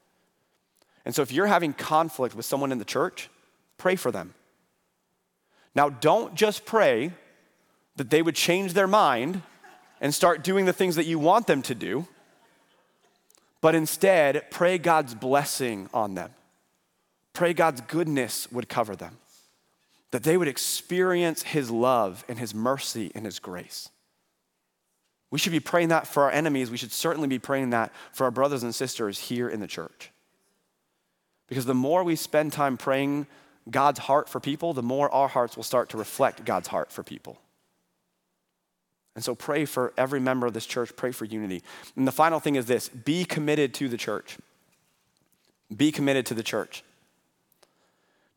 And 1.04 1.12
so 1.12 1.22
if 1.22 1.32
you're 1.32 1.48
having 1.48 1.72
conflict 1.72 2.36
with 2.36 2.46
someone 2.46 2.70
in 2.70 2.78
the 2.78 2.84
church, 2.84 3.28
pray 3.78 3.96
for 3.96 4.12
them. 4.12 4.34
Now, 5.74 5.88
don't 5.88 6.36
just 6.36 6.64
pray 6.64 7.10
that 7.96 8.10
they 8.10 8.22
would 8.22 8.34
change 8.34 8.72
their 8.72 8.86
mind 8.86 9.42
and 10.00 10.14
start 10.14 10.42
doing 10.42 10.64
the 10.64 10.72
things 10.72 10.96
that 10.96 11.06
you 11.06 11.18
want 11.18 11.46
them 11.46 11.62
to 11.62 11.74
do, 11.74 12.06
but 13.60 13.74
instead 13.74 14.50
pray 14.50 14.78
God's 14.78 15.14
blessing 15.14 15.88
on 15.94 16.14
them. 16.14 16.30
Pray 17.32 17.54
God's 17.54 17.80
goodness 17.80 18.50
would 18.52 18.68
cover 18.68 18.94
them. 18.94 19.18
that 20.14 20.22
they 20.22 20.36
would 20.36 20.46
experience 20.46 21.42
his 21.42 21.72
love 21.72 22.24
and 22.28 22.38
his 22.38 22.54
mercy 22.54 23.10
and 23.16 23.24
his 23.24 23.40
grace. 23.40 23.90
We 25.32 25.40
should 25.40 25.50
be 25.50 25.58
praying 25.58 25.88
that 25.88 26.06
for 26.06 26.22
our 26.22 26.30
enemies. 26.30 26.70
We 26.70 26.76
should 26.76 26.92
certainly 26.92 27.26
be 27.26 27.40
praying 27.40 27.70
that 27.70 27.90
for 28.12 28.22
our 28.22 28.30
brothers 28.30 28.62
and 28.62 28.72
sisters 28.72 29.18
here 29.18 29.48
in 29.48 29.58
the 29.58 29.66
church. 29.66 30.12
Because 31.48 31.64
the 31.66 31.74
more 31.74 32.04
we 32.04 32.14
spend 32.14 32.52
time 32.52 32.76
praying 32.76 33.26
God's 33.68 33.98
heart 33.98 34.28
for 34.28 34.38
people, 34.38 34.72
the 34.72 34.84
more 34.84 35.12
our 35.12 35.26
hearts 35.26 35.56
will 35.56 35.64
start 35.64 35.88
to 35.88 35.96
reflect 35.96 36.44
God's 36.44 36.68
heart 36.68 36.92
for 36.92 37.02
people. 37.02 37.40
And 39.14 39.22
so 39.22 39.34
pray 39.34 39.64
for 39.64 39.92
every 39.96 40.20
member 40.20 40.46
of 40.46 40.54
this 40.54 40.66
church, 40.66 40.94
pray 40.96 41.12
for 41.12 41.24
unity. 41.24 41.62
And 41.96 42.06
the 42.06 42.12
final 42.12 42.40
thing 42.40 42.56
is 42.56 42.66
this 42.66 42.88
be 42.88 43.24
committed 43.24 43.72
to 43.74 43.88
the 43.88 43.96
church. 43.96 44.38
Be 45.74 45.92
committed 45.92 46.26
to 46.26 46.34
the 46.34 46.42
church. 46.42 46.82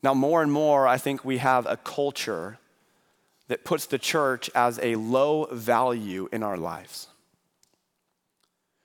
Now, 0.03 0.13
more 0.13 0.43
and 0.43 0.51
more, 0.51 0.87
I 0.87 0.97
think 0.97 1.25
we 1.25 1.39
have 1.39 1.65
a 1.65 1.77
culture 1.77 2.59
that 3.47 3.63
puts 3.63 3.85
the 3.85 3.97
church 3.97 4.49
as 4.53 4.79
a 4.81 4.95
low 4.95 5.47
value 5.51 6.29
in 6.31 6.43
our 6.43 6.57
lives. 6.57 7.07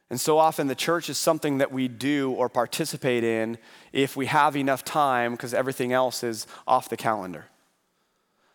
And 0.09 0.21
so 0.21 0.39
often, 0.39 0.67
the 0.67 0.75
church 0.75 1.09
is 1.09 1.19
something 1.19 1.59
that 1.59 1.73
we 1.73 1.89
do 1.89 2.33
or 2.33 2.49
participate 2.49 3.25
in 3.25 3.59
if 3.93 4.17
we 4.17 4.27
have 4.27 4.57
enough 4.57 4.85
time 4.85 5.33
because 5.33 5.55
everything 5.55 5.93
else 5.93 6.23
is 6.23 6.47
off 6.67 6.89
the 6.89 6.97
calendar. 6.97 7.47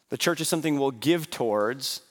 The 0.09 0.17
church 0.17 0.39
is 0.39 0.47
something 0.47 0.79
we'll 0.79 0.91
give 0.91 1.29
towards 1.29 2.01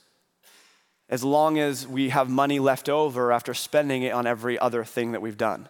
as 1.09 1.23
long 1.23 1.59
as 1.59 1.87
we 1.87 2.09
have 2.09 2.29
money 2.29 2.59
left 2.59 2.89
over 2.89 3.33
after 3.33 3.55
spending 3.55 4.03
it 4.03 4.13
on 4.13 4.27
every 4.27 4.59
other 4.59 4.85
thing 4.85 5.13
that 5.13 5.23
we've 5.23 5.37
done. 5.37 5.69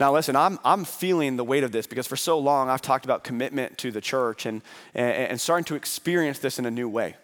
Now, 0.00 0.12
listen, 0.12 0.34
I'm, 0.34 0.58
I'm 0.64 0.84
feeling 0.84 1.36
the 1.36 1.44
weight 1.44 1.62
of 1.62 1.70
this 1.70 1.86
because 1.86 2.06
for 2.06 2.16
so 2.16 2.38
long 2.38 2.68
I've 2.68 2.82
talked 2.82 3.04
about 3.04 3.22
commitment 3.22 3.78
to 3.78 3.92
the 3.92 4.00
church 4.00 4.46
and, 4.46 4.62
and, 4.94 5.12
and 5.12 5.40
starting 5.40 5.64
to 5.66 5.74
experience 5.74 6.38
this 6.38 6.58
in 6.58 6.66
a 6.66 6.70
new 6.70 6.88
way. 6.88 7.14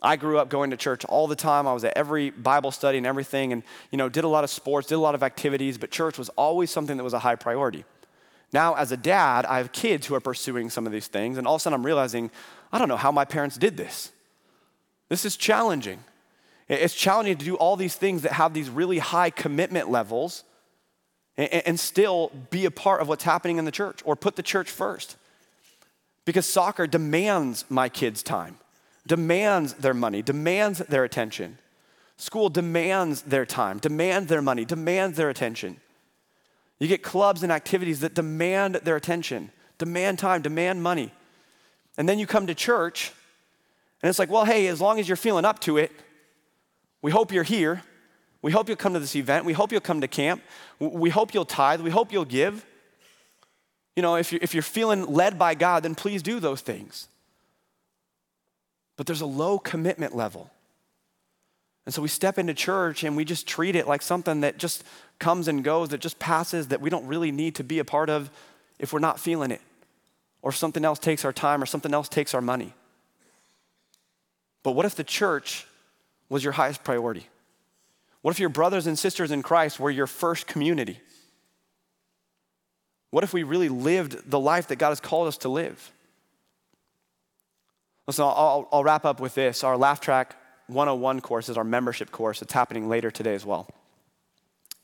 I 0.00 0.16
grew 0.16 0.38
up 0.38 0.48
going 0.48 0.70
to 0.70 0.76
church 0.76 1.04
all 1.04 1.26
the 1.26 1.36
time. 1.36 1.66
I 1.66 1.72
was 1.72 1.84
at 1.84 1.96
every 1.96 2.30
Bible 2.30 2.70
study 2.70 2.98
and 2.98 3.06
everything 3.06 3.52
and, 3.52 3.62
you 3.90 3.98
know, 3.98 4.08
did 4.08 4.24
a 4.24 4.28
lot 4.28 4.44
of 4.44 4.50
sports, 4.50 4.88
did 4.88 4.94
a 4.94 4.98
lot 4.98 5.14
of 5.14 5.22
activities, 5.22 5.76
but 5.76 5.90
church 5.90 6.18
was 6.18 6.28
always 6.30 6.70
something 6.70 6.96
that 6.96 7.04
was 7.04 7.14
a 7.14 7.18
high 7.18 7.36
priority. 7.36 7.84
Now, 8.52 8.74
as 8.74 8.92
a 8.92 8.96
dad, 8.96 9.44
I 9.44 9.58
have 9.58 9.72
kids 9.72 10.06
who 10.06 10.14
are 10.14 10.20
pursuing 10.20 10.70
some 10.70 10.86
of 10.86 10.92
these 10.92 11.08
things, 11.08 11.36
and 11.36 11.46
all 11.46 11.56
of 11.56 11.60
a 11.60 11.62
sudden 11.62 11.74
I'm 11.74 11.84
realizing, 11.84 12.30
I 12.72 12.78
don't 12.78 12.88
know 12.88 12.96
how 12.96 13.10
my 13.10 13.24
parents 13.24 13.56
did 13.58 13.76
this. 13.76 14.12
This 15.08 15.24
is 15.24 15.36
challenging. 15.36 16.02
It's 16.68 16.94
challenging 16.94 17.36
to 17.36 17.44
do 17.44 17.54
all 17.54 17.76
these 17.76 17.94
things 17.94 18.22
that 18.22 18.32
have 18.32 18.52
these 18.52 18.68
really 18.68 18.98
high 18.98 19.30
commitment 19.30 19.90
levels 19.90 20.44
and, 21.36 21.78
still 21.78 22.32
be 22.50 22.64
a 22.64 22.70
part 22.70 23.00
of 23.02 23.08
what's 23.08 23.24
happening 23.24 23.58
in 23.58 23.66
the 23.66 23.70
church 23.70 24.00
or 24.04 24.16
put 24.16 24.36
the 24.36 24.42
church 24.42 24.70
first. 24.70 25.16
Because 26.24 26.46
soccer 26.46 26.86
demands 26.86 27.64
my 27.68 27.88
kids' 27.88 28.22
time, 28.22 28.56
demands 29.06 29.74
their 29.74 29.94
money, 29.94 30.22
demands 30.22 30.78
their 30.78 31.04
attention. 31.04 31.58
School 32.16 32.48
demands 32.48 33.22
their 33.22 33.44
time, 33.44 33.78
demands 33.78 34.28
their 34.28 34.40
money, 34.40 34.64
demands 34.64 35.18
their 35.18 35.28
attention. 35.28 35.76
You 36.78 36.88
get 36.88 37.02
clubs 37.02 37.42
and 37.42 37.52
activities 37.52 38.00
that 38.00 38.14
demand 38.14 38.76
their 38.76 38.96
attention, 38.96 39.50
demand 39.78 40.18
time, 40.18 40.42
demand 40.42 40.82
money. 40.82 41.12
And 41.98 42.08
then 42.08 42.18
you 42.18 42.26
come 42.26 42.46
to 42.46 42.54
church, 42.54 43.12
and 44.02 44.08
it's 44.10 44.18
like, 44.18 44.30
well, 44.30 44.44
hey, 44.44 44.66
as 44.66 44.80
long 44.80 45.00
as 45.00 45.08
you're 45.08 45.16
feeling 45.16 45.44
up 45.44 45.58
to 45.60 45.78
it, 45.78 45.90
we 47.02 47.10
hope 47.10 47.32
you're 47.32 47.44
here. 47.44 47.82
We 48.42 48.52
hope 48.52 48.68
you'll 48.68 48.76
come 48.76 48.92
to 48.94 49.00
this 49.00 49.16
event. 49.16 49.44
We 49.44 49.52
hope 49.52 49.72
you'll 49.72 49.80
come 49.80 50.00
to 50.00 50.08
camp. 50.08 50.42
We 50.78 51.10
hope 51.10 51.34
you'll 51.34 51.44
tithe. 51.44 51.80
We 51.80 51.90
hope 51.90 52.12
you'll 52.12 52.24
give. 52.24 52.64
You 53.96 54.02
know, 54.02 54.16
if 54.16 54.30
you're, 54.30 54.40
if 54.42 54.54
you're 54.54 54.62
feeling 54.62 55.06
led 55.06 55.38
by 55.38 55.54
God, 55.54 55.82
then 55.82 55.94
please 55.94 56.22
do 56.22 56.38
those 56.38 56.60
things. 56.60 57.08
But 58.96 59.06
there's 59.06 59.22
a 59.22 59.26
low 59.26 59.58
commitment 59.58 60.14
level. 60.14 60.50
And 61.86 61.94
so 61.94 62.02
we 62.02 62.08
step 62.08 62.38
into 62.38 62.52
church 62.52 63.04
and 63.04 63.16
we 63.16 63.24
just 63.24 63.46
treat 63.46 63.76
it 63.76 63.86
like 63.86 64.02
something 64.02 64.40
that 64.40 64.58
just 64.58 64.84
comes 65.18 65.48
and 65.48 65.64
goes, 65.64 65.90
that 65.90 66.00
just 66.00 66.18
passes, 66.18 66.68
that 66.68 66.80
we 66.80 66.90
don't 66.90 67.06
really 67.06 67.30
need 67.30 67.54
to 67.56 67.64
be 67.64 67.78
a 67.78 67.84
part 67.84 68.10
of 68.10 68.30
if 68.78 68.92
we're 68.92 68.98
not 68.98 69.18
feeling 69.18 69.50
it, 69.50 69.60
or 70.42 70.50
if 70.50 70.56
something 70.56 70.84
else 70.84 70.98
takes 70.98 71.24
our 71.24 71.32
time, 71.32 71.62
or 71.62 71.66
something 71.66 71.94
else 71.94 72.08
takes 72.08 72.34
our 72.34 72.42
money. 72.42 72.74
But 74.66 74.72
what 74.72 74.84
if 74.84 74.96
the 74.96 75.04
church 75.04 75.64
was 76.28 76.42
your 76.42 76.52
highest 76.52 76.82
priority? 76.82 77.28
What 78.22 78.32
if 78.32 78.40
your 78.40 78.48
brothers 78.48 78.88
and 78.88 78.98
sisters 78.98 79.30
in 79.30 79.44
Christ 79.44 79.78
were 79.78 79.92
your 79.92 80.08
first 80.08 80.48
community? 80.48 80.98
What 83.10 83.22
if 83.22 83.32
we 83.32 83.44
really 83.44 83.68
lived 83.68 84.28
the 84.28 84.40
life 84.40 84.66
that 84.66 84.80
God 84.80 84.88
has 84.88 84.98
called 84.98 85.28
us 85.28 85.36
to 85.38 85.48
live? 85.48 85.92
Listen, 88.08 88.24
I'll, 88.24 88.68
I'll 88.72 88.82
wrap 88.82 89.04
up 89.04 89.20
with 89.20 89.36
this. 89.36 89.62
Our 89.62 89.76
Laugh 89.76 90.00
Track 90.00 90.34
101 90.66 91.20
course 91.20 91.48
is 91.48 91.56
our 91.56 91.62
membership 91.62 92.10
course. 92.10 92.42
It's 92.42 92.52
happening 92.52 92.88
later 92.88 93.12
today 93.12 93.36
as 93.36 93.46
well. 93.46 93.68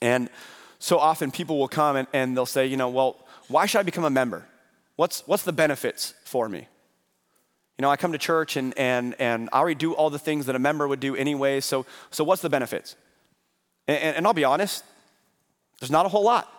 And 0.00 0.30
so 0.78 1.00
often 1.00 1.32
people 1.32 1.58
will 1.58 1.66
come 1.66 1.96
and, 1.96 2.06
and 2.12 2.36
they'll 2.36 2.46
say, 2.46 2.66
you 2.66 2.76
know, 2.76 2.88
well, 2.88 3.26
why 3.48 3.66
should 3.66 3.80
I 3.80 3.82
become 3.82 4.04
a 4.04 4.10
member? 4.10 4.46
What's, 4.94 5.26
what's 5.26 5.42
the 5.42 5.52
benefits 5.52 6.14
for 6.22 6.48
me? 6.48 6.68
You 7.78 7.82
know, 7.82 7.90
I 7.90 7.96
come 7.96 8.12
to 8.12 8.18
church 8.18 8.56
and, 8.56 8.76
and, 8.78 9.14
and 9.18 9.48
I 9.52 9.58
already 9.58 9.74
do 9.74 9.94
all 9.94 10.11
the 10.11 10.18
things 10.18 10.46
that 10.46 10.54
a 10.54 10.58
member 10.58 10.87
would 10.87 11.00
do 11.00 11.16
anyway, 11.16 11.61
so, 11.61 11.87
so 12.11 12.22
what's 12.22 12.42
the 12.42 12.50
benefits? 12.50 12.96
And, 13.88 14.16
and 14.16 14.26
I'll 14.26 14.35
be 14.35 14.44
honest, 14.44 14.85
there's 15.80 15.90
not 15.90 16.06
a 16.06 16.08
whole 16.08 16.24
lot. 16.24 16.52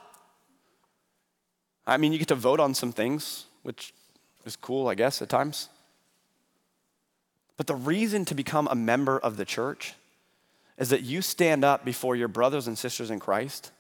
I 1.86 1.98
mean, 1.98 2.14
you 2.14 2.20
get 2.20 2.30
to 2.30 2.36
vote 2.36 2.60
on 2.60 2.74
some 2.74 2.92
things, 2.92 3.46
which 3.62 3.94
is 4.46 4.56
cool, 4.56 4.88
I 4.88 4.96
guess, 4.96 5.22
at 5.22 5.30
times. 5.30 5.70
But 7.58 7.68
the 7.68 7.76
reason 7.76 8.26
to 8.26 8.36
become 8.36 8.68
a 8.70 8.76
member 8.76 9.20
of 9.20 9.38
the 9.38 9.46
church 9.46 9.94
is 10.78 10.90
that 10.90 11.04
you 11.04 11.22
stand 11.22 11.64
up 11.64 11.86
before 11.86 12.16
your 12.16 12.28
brothers 12.28 12.68
and 12.68 12.78
sisters 12.78 13.12
in 13.12 13.20
Christ 13.20 13.72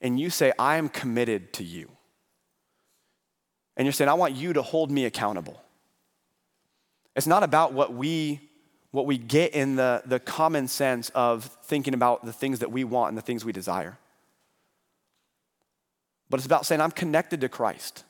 and 0.00 0.20
you 0.20 0.30
say, 0.30 0.52
I 0.58 0.76
am 0.76 0.88
committed 0.88 1.52
to 1.54 1.64
you. 1.64 1.90
And 3.76 3.86
you're 3.86 3.92
saying, 3.92 4.08
I 4.08 4.14
want 4.14 4.34
you 4.34 4.52
to 4.52 4.62
hold 4.62 4.90
me 4.90 5.04
accountable. 5.06 5.60
It's 7.16 7.26
not 7.26 7.42
about 7.42 7.72
what 7.72 7.92
we 7.92 8.40
what 8.92 9.04
we 9.04 9.18
get 9.18 9.54
in 9.54 9.76
the, 9.76 10.02
the 10.06 10.18
common 10.18 10.68
sense 10.68 11.10
of 11.10 11.44
thinking 11.64 11.92
about 11.92 12.24
the 12.24 12.32
things 12.32 12.60
that 12.60 12.72
we 12.72 12.82
want 12.82 13.10
and 13.10 13.18
the 13.18 13.22
things 13.22 13.44
we 13.44 13.52
desire. 13.52 13.98
But 16.30 16.38
it's 16.38 16.46
about 16.46 16.64
saying, 16.64 16.80
I'm 16.80 16.90
connected 16.90 17.42
to 17.42 17.48
Christ. 17.50 18.04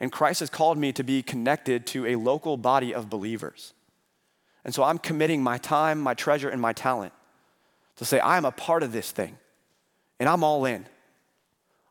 And 0.00 0.10
Christ 0.10 0.40
has 0.40 0.48
called 0.48 0.78
me 0.78 0.92
to 0.94 1.04
be 1.04 1.22
connected 1.22 1.86
to 1.88 2.06
a 2.06 2.16
local 2.16 2.56
body 2.56 2.94
of 2.94 3.10
believers. 3.10 3.74
And 4.64 4.74
so 4.74 4.82
I'm 4.82 4.96
committing 4.96 5.42
my 5.42 5.58
time, 5.58 6.00
my 6.00 6.14
treasure, 6.14 6.48
and 6.48 6.60
my 6.60 6.72
talent 6.72 7.12
to 7.96 8.06
say, 8.06 8.18
I 8.18 8.38
am 8.38 8.46
a 8.46 8.50
part 8.50 8.82
of 8.82 8.92
this 8.92 9.10
thing. 9.10 9.36
And 10.18 10.26
I'm 10.26 10.42
all 10.42 10.64
in. 10.64 10.86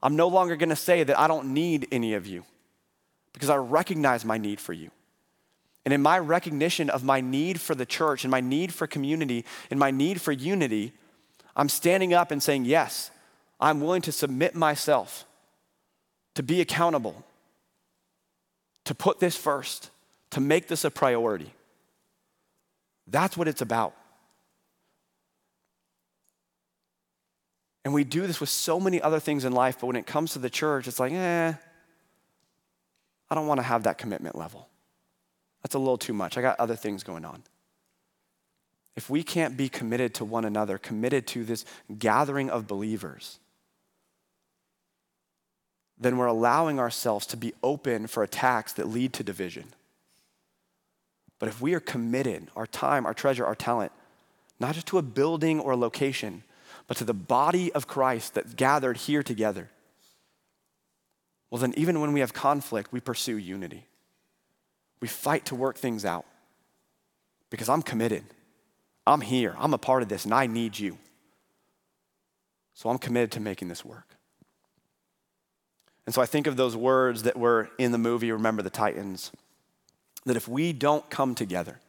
I'm 0.01 0.15
no 0.15 0.27
longer 0.27 0.55
gonna 0.55 0.75
say 0.75 1.03
that 1.03 1.19
I 1.19 1.27
don't 1.27 1.53
need 1.53 1.87
any 1.91 2.15
of 2.15 2.25
you 2.25 2.45
because 3.33 3.49
I 3.49 3.57
recognize 3.57 4.25
my 4.25 4.39
need 4.39 4.59
for 4.59 4.73
you. 4.73 4.89
And 5.85 5.93
in 5.93 6.01
my 6.01 6.19
recognition 6.19 6.89
of 6.89 7.03
my 7.03 7.21
need 7.21 7.59
for 7.61 7.73
the 7.73 7.85
church 7.85 8.23
and 8.23 8.31
my 8.31 8.41
need 8.41 8.73
for 8.73 8.85
community 8.85 9.45
and 9.71 9.79
my 9.79 9.91
need 9.91 10.21
for 10.21 10.31
unity, 10.31 10.93
I'm 11.55 11.69
standing 11.69 12.13
up 12.13 12.31
and 12.31 12.43
saying, 12.43 12.65
Yes, 12.65 13.11
I'm 13.59 13.81
willing 13.81 14.01
to 14.03 14.11
submit 14.11 14.55
myself, 14.55 15.25
to 16.35 16.43
be 16.43 16.61
accountable, 16.61 17.25
to 18.85 18.95
put 18.95 19.19
this 19.19 19.35
first, 19.35 19.89
to 20.31 20.39
make 20.39 20.67
this 20.67 20.83
a 20.83 20.91
priority. 20.91 21.53
That's 23.07 23.35
what 23.35 23.47
it's 23.47 23.61
about. 23.61 23.95
And 27.83 27.93
we 27.93 28.03
do 28.03 28.27
this 28.27 28.39
with 28.39 28.49
so 28.49 28.79
many 28.79 29.01
other 29.01 29.19
things 29.19 29.45
in 29.45 29.53
life, 29.53 29.77
but 29.79 29.87
when 29.87 29.95
it 29.95 30.05
comes 30.05 30.33
to 30.33 30.39
the 30.39 30.49
church, 30.49 30.87
it's 30.87 30.99
like, 30.99 31.11
eh, 31.11 31.53
I 33.29 33.35
don't 33.35 33.47
want 33.47 33.59
to 33.59 33.63
have 33.63 33.83
that 33.83 33.97
commitment 33.97 34.35
level. 34.35 34.67
That's 35.61 35.75
a 35.75 35.79
little 35.79 35.97
too 35.97 36.13
much. 36.13 36.37
I 36.37 36.41
got 36.41 36.59
other 36.59 36.75
things 36.75 37.03
going 37.03 37.25
on. 37.25 37.43
If 38.95 39.09
we 39.09 39.23
can't 39.23 39.55
be 39.55 39.69
committed 39.69 40.13
to 40.15 40.25
one 40.25 40.45
another, 40.45 40.77
committed 40.77 41.27
to 41.27 41.43
this 41.43 41.65
gathering 41.97 42.49
of 42.49 42.67
believers, 42.67 43.39
then 45.97 46.17
we're 46.17 46.25
allowing 46.27 46.79
ourselves 46.79 47.25
to 47.27 47.37
be 47.37 47.53
open 47.61 48.07
for 48.07 48.23
attacks 48.23 48.73
that 48.73 48.87
lead 48.87 49.13
to 49.13 49.23
division. 49.23 49.65
But 51.39 51.49
if 51.49 51.61
we 51.61 51.73
are 51.73 51.79
committed, 51.79 52.47
our 52.55 52.67
time, 52.67 53.05
our 53.05 53.13
treasure, 53.13 53.45
our 53.45 53.55
talent, 53.55 53.91
not 54.59 54.75
just 54.75 54.87
to 54.87 54.97
a 54.97 55.01
building 55.01 55.59
or 55.59 55.71
a 55.71 55.77
location, 55.77 56.43
but 56.87 56.97
to 56.97 57.05
the 57.05 57.13
body 57.13 57.71
of 57.73 57.87
Christ 57.87 58.33
that's 58.33 58.53
gathered 58.53 58.97
here 58.97 59.23
together, 59.23 59.69
well, 61.49 61.59
then 61.59 61.73
even 61.77 61.99
when 61.99 62.13
we 62.13 62.19
have 62.19 62.33
conflict, 62.33 62.91
we 62.91 62.99
pursue 62.99 63.37
unity. 63.37 63.85
We 65.01 65.07
fight 65.07 65.45
to 65.45 65.55
work 65.55 65.77
things 65.77 66.05
out 66.05 66.25
because 67.49 67.69
I'm 67.69 67.81
committed. 67.81 68.23
I'm 69.07 69.21
here. 69.21 69.55
I'm 69.57 69.73
a 69.73 69.77
part 69.77 70.03
of 70.03 70.09
this 70.09 70.25
and 70.25 70.33
I 70.33 70.47
need 70.47 70.77
you. 70.77 70.97
So 72.73 72.89
I'm 72.89 72.97
committed 72.97 73.31
to 73.33 73.39
making 73.39 73.67
this 73.67 73.83
work. 73.83 74.15
And 76.05 76.13
so 76.13 76.21
I 76.21 76.25
think 76.25 76.47
of 76.47 76.57
those 76.57 76.75
words 76.75 77.23
that 77.23 77.37
were 77.37 77.69
in 77.77 77.91
the 77.91 77.97
movie 77.97 78.31
Remember 78.31 78.61
the 78.61 78.69
Titans. 78.69 79.31
that 80.25 80.35
if 80.35 80.47
we 80.47 80.73
don't 80.73 81.09
come 81.09 81.35
together, 81.35 81.79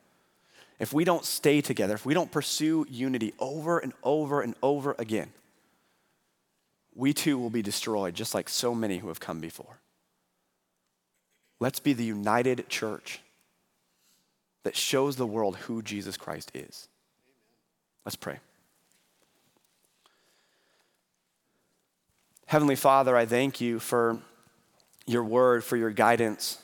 if 0.79 0.93
we 0.93 1.05
don't 1.05 1.25
stay 1.25 1.61
together, 1.61 1.95
if 1.95 2.07
we 2.07 2.15
don't 2.15 2.31
pursue 2.31 2.87
unity 2.89 3.35
over 3.39 3.79
and 3.79 3.93
over 4.03 4.41
and 4.41 4.55
over 4.63 4.95
again, 4.99 5.31
we 6.95 7.13
too 7.13 7.39
will 7.39 7.51
be 7.51 7.63
destroyed, 7.63 8.15
just 8.15 8.35
like 8.35 8.49
so 8.49 8.75
many 8.75 8.99
who 8.99 9.09
have 9.09 9.21
come 9.21 9.41
before. 9.41 9.81
Let's 11.61 11.79
be 11.79 11.93
the 11.93 12.05
united 12.05 12.69
church 12.69 13.21
that 14.63 14.77
shows 14.77 15.17
the 15.17 15.27
world 15.27 15.57
who 15.57 15.83
Jesus 15.83 16.17
Christ 16.17 16.51
is. 16.55 16.89
Let's 18.05 18.17
pray. 18.17 18.39
Heavenly 22.47 22.77
Father, 22.77 23.17
I 23.17 23.27
thank 23.27 23.61
you 23.61 23.79
for 23.79 24.19
your 25.07 25.23
word, 25.23 25.63
for 25.63 25.77
your 25.77 25.91
guidance, 25.91 26.59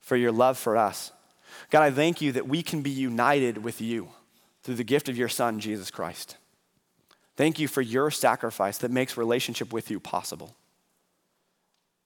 for 0.00 0.16
your 0.16 0.30
love 0.30 0.58
for 0.58 0.76
us. 0.76 1.10
God, 1.70 1.82
I 1.82 1.90
thank 1.90 2.20
you 2.20 2.32
that 2.32 2.46
we 2.46 2.62
can 2.62 2.82
be 2.82 2.90
united 2.90 3.58
with 3.58 3.80
you 3.80 4.10
through 4.62 4.76
the 4.76 4.84
gift 4.84 5.08
of 5.08 5.16
your 5.16 5.28
Son, 5.28 5.58
Jesus 5.58 5.90
Christ. 5.90 6.36
Thank 7.34 7.58
you 7.58 7.66
for 7.66 7.82
your 7.82 8.10
sacrifice 8.10 8.78
that 8.78 8.90
makes 8.90 9.16
relationship 9.16 9.72
with 9.72 9.90
you 9.90 10.00
possible. 10.00 10.54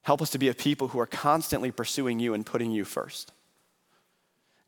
Help 0.03 0.23
us 0.23 0.31
to 0.31 0.39
be 0.39 0.49
a 0.49 0.55
people 0.55 0.89
who 0.89 0.99
are 0.99 1.07
constantly 1.07 1.71
pursuing 1.71 2.21
you 2.21 2.35
and 2.35 2.47
putting 2.47 2.71
you 2.71 2.85
first. 2.85 3.33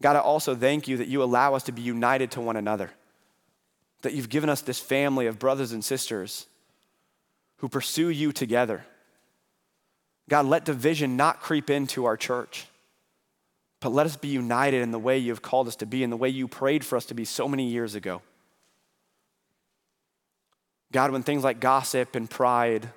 God, 0.02 0.16
I 0.16 0.20
also 0.20 0.54
thank 0.54 0.88
you 0.88 0.96
that 0.98 1.08
you 1.08 1.22
allow 1.22 1.54
us 1.54 1.62
to 1.64 1.72
be 1.72 1.82
united 1.82 2.32
to 2.32 2.40
one 2.40 2.56
another, 2.56 2.90
that 4.02 4.12
you've 4.14 4.28
given 4.28 4.50
us 4.50 4.60
this 4.60 4.80
family 4.80 5.26
of 5.26 5.38
brothers 5.38 5.72
and 5.72 5.84
sisters 5.84 6.46
who 7.58 7.68
pursue 7.68 8.10
you 8.10 8.32
together. 8.32 8.84
God, 10.28 10.46
let 10.46 10.64
division 10.64 11.16
not 11.16 11.40
creep 11.40 11.70
into 11.70 12.04
our 12.04 12.16
church, 12.16 12.66
but 13.80 13.90
let 13.92 14.06
us 14.06 14.16
be 14.16 14.28
united 14.28 14.82
in 14.82 14.90
the 14.90 14.98
way 14.98 15.18
you've 15.18 15.42
called 15.42 15.68
us 15.68 15.76
to 15.76 15.86
be, 15.86 16.02
in 16.02 16.10
the 16.10 16.16
way 16.16 16.28
you 16.28 16.48
prayed 16.48 16.84
for 16.84 16.96
us 16.96 17.06
to 17.06 17.14
be 17.14 17.24
so 17.24 17.48
many 17.48 17.68
years 17.68 17.94
ago. 17.94 18.22
God, 20.90 21.10
when 21.10 21.22
things 21.22 21.42
like 21.42 21.58
gossip 21.58 22.14
and 22.14 22.28
pride 22.28 22.90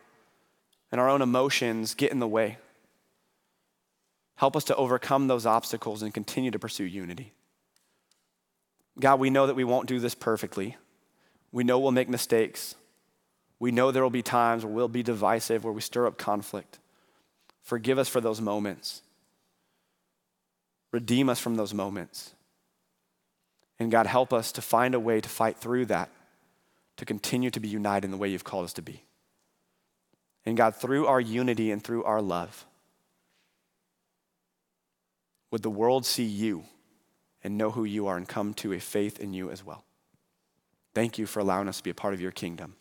and 0.96 1.02
our 1.02 1.10
own 1.10 1.22
emotions 1.22 1.94
get 1.94 2.14
in 2.14 2.20
the 2.20 2.28
way, 2.28 2.58
help 4.36 4.56
us 4.56 4.64
to 4.64 4.76
overcome 4.78 5.28
those 5.28 5.46
obstacles 5.46 6.02
and 6.02 6.14
continue 6.14 6.52
to 6.52 6.58
pursue 6.58 6.86
unity. 6.86 7.34
God, 8.98 9.20
we 9.20 9.30
know 9.30 9.46
that 9.46 9.58
we 9.58 9.66
won't 9.66 9.90
do 9.90 10.00
this 10.00 10.16
perfectly. 10.16 10.78
We 11.52 11.66
know 11.66 11.80
we'll 11.80 11.92
make 11.92 12.08
mistakes. 12.08 12.76
We 13.60 13.72
know 13.72 13.92
there 13.92 14.04
will 14.04 14.10
be 14.10 14.22
times 14.22 14.64
where 14.64 14.74
we'll 14.74 14.88
be 14.88 15.04
divisive, 15.04 15.66
where 15.66 15.74
we 15.74 15.82
stir 15.82 16.08
up 16.08 16.18
conflict. 16.18 16.80
Forgive 17.62 18.00
us 18.00 18.08
for 18.08 18.22
those 18.22 18.40
moments. 18.40 19.02
Redeem 20.94 21.28
us 21.28 21.42
from 21.42 21.56
those 21.56 21.74
moments. 21.74 22.34
And 23.80 23.92
God, 23.92 24.08
help 24.08 24.32
us 24.32 24.54
to 24.54 24.62
find 24.62 24.96
a 24.96 25.00
way 25.02 25.20
to 25.20 25.28
fight 25.28 25.58
through 25.58 25.88
that, 25.88 26.10
to 26.96 27.04
continue 27.04 27.50
to 27.52 27.60
be 27.60 27.68
united 27.68 28.06
in 28.06 28.12
the 28.12 28.18
way 28.18 28.30
you've 28.30 28.46
called 28.46 28.64
us 28.64 28.72
to 28.72 28.82
be. 28.82 29.05
And 30.46 30.56
God, 30.56 30.76
through 30.76 31.08
our 31.08 31.20
unity 31.20 31.72
and 31.72 31.84
through 31.84 32.04
our 32.04 32.22
love, 32.22 32.66
would 35.52 35.64
the 35.64 35.70
world 35.70 36.06
see 36.06 36.24
you 36.24 36.66
and 37.44 37.58
know 37.58 37.72
who 37.72 37.84
you 37.84 38.08
are 38.08 38.18
and 38.18 38.28
come 38.28 38.54
to 38.56 38.74
a 38.74 38.80
faith 38.80 39.20
in 39.20 39.34
you 39.34 39.50
as 39.50 39.64
well. 39.64 39.84
Thank 40.94 41.18
you 41.18 41.26
for 41.26 41.40
allowing 41.40 41.68
us 41.68 41.78
to 41.78 41.84
be 41.84 41.90
a 41.90 41.96
part 41.96 42.14
of 42.14 42.22
your 42.22 42.32
kingdom. 42.32 42.76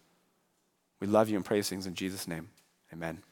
We 1.00 1.06
love 1.06 1.28
you 1.28 1.36
and 1.36 1.44
praise 1.44 1.68
things 1.68 1.86
in 1.86 1.94
Jesus' 1.94 2.28
name. 2.28 2.48
Amen. 2.92 3.22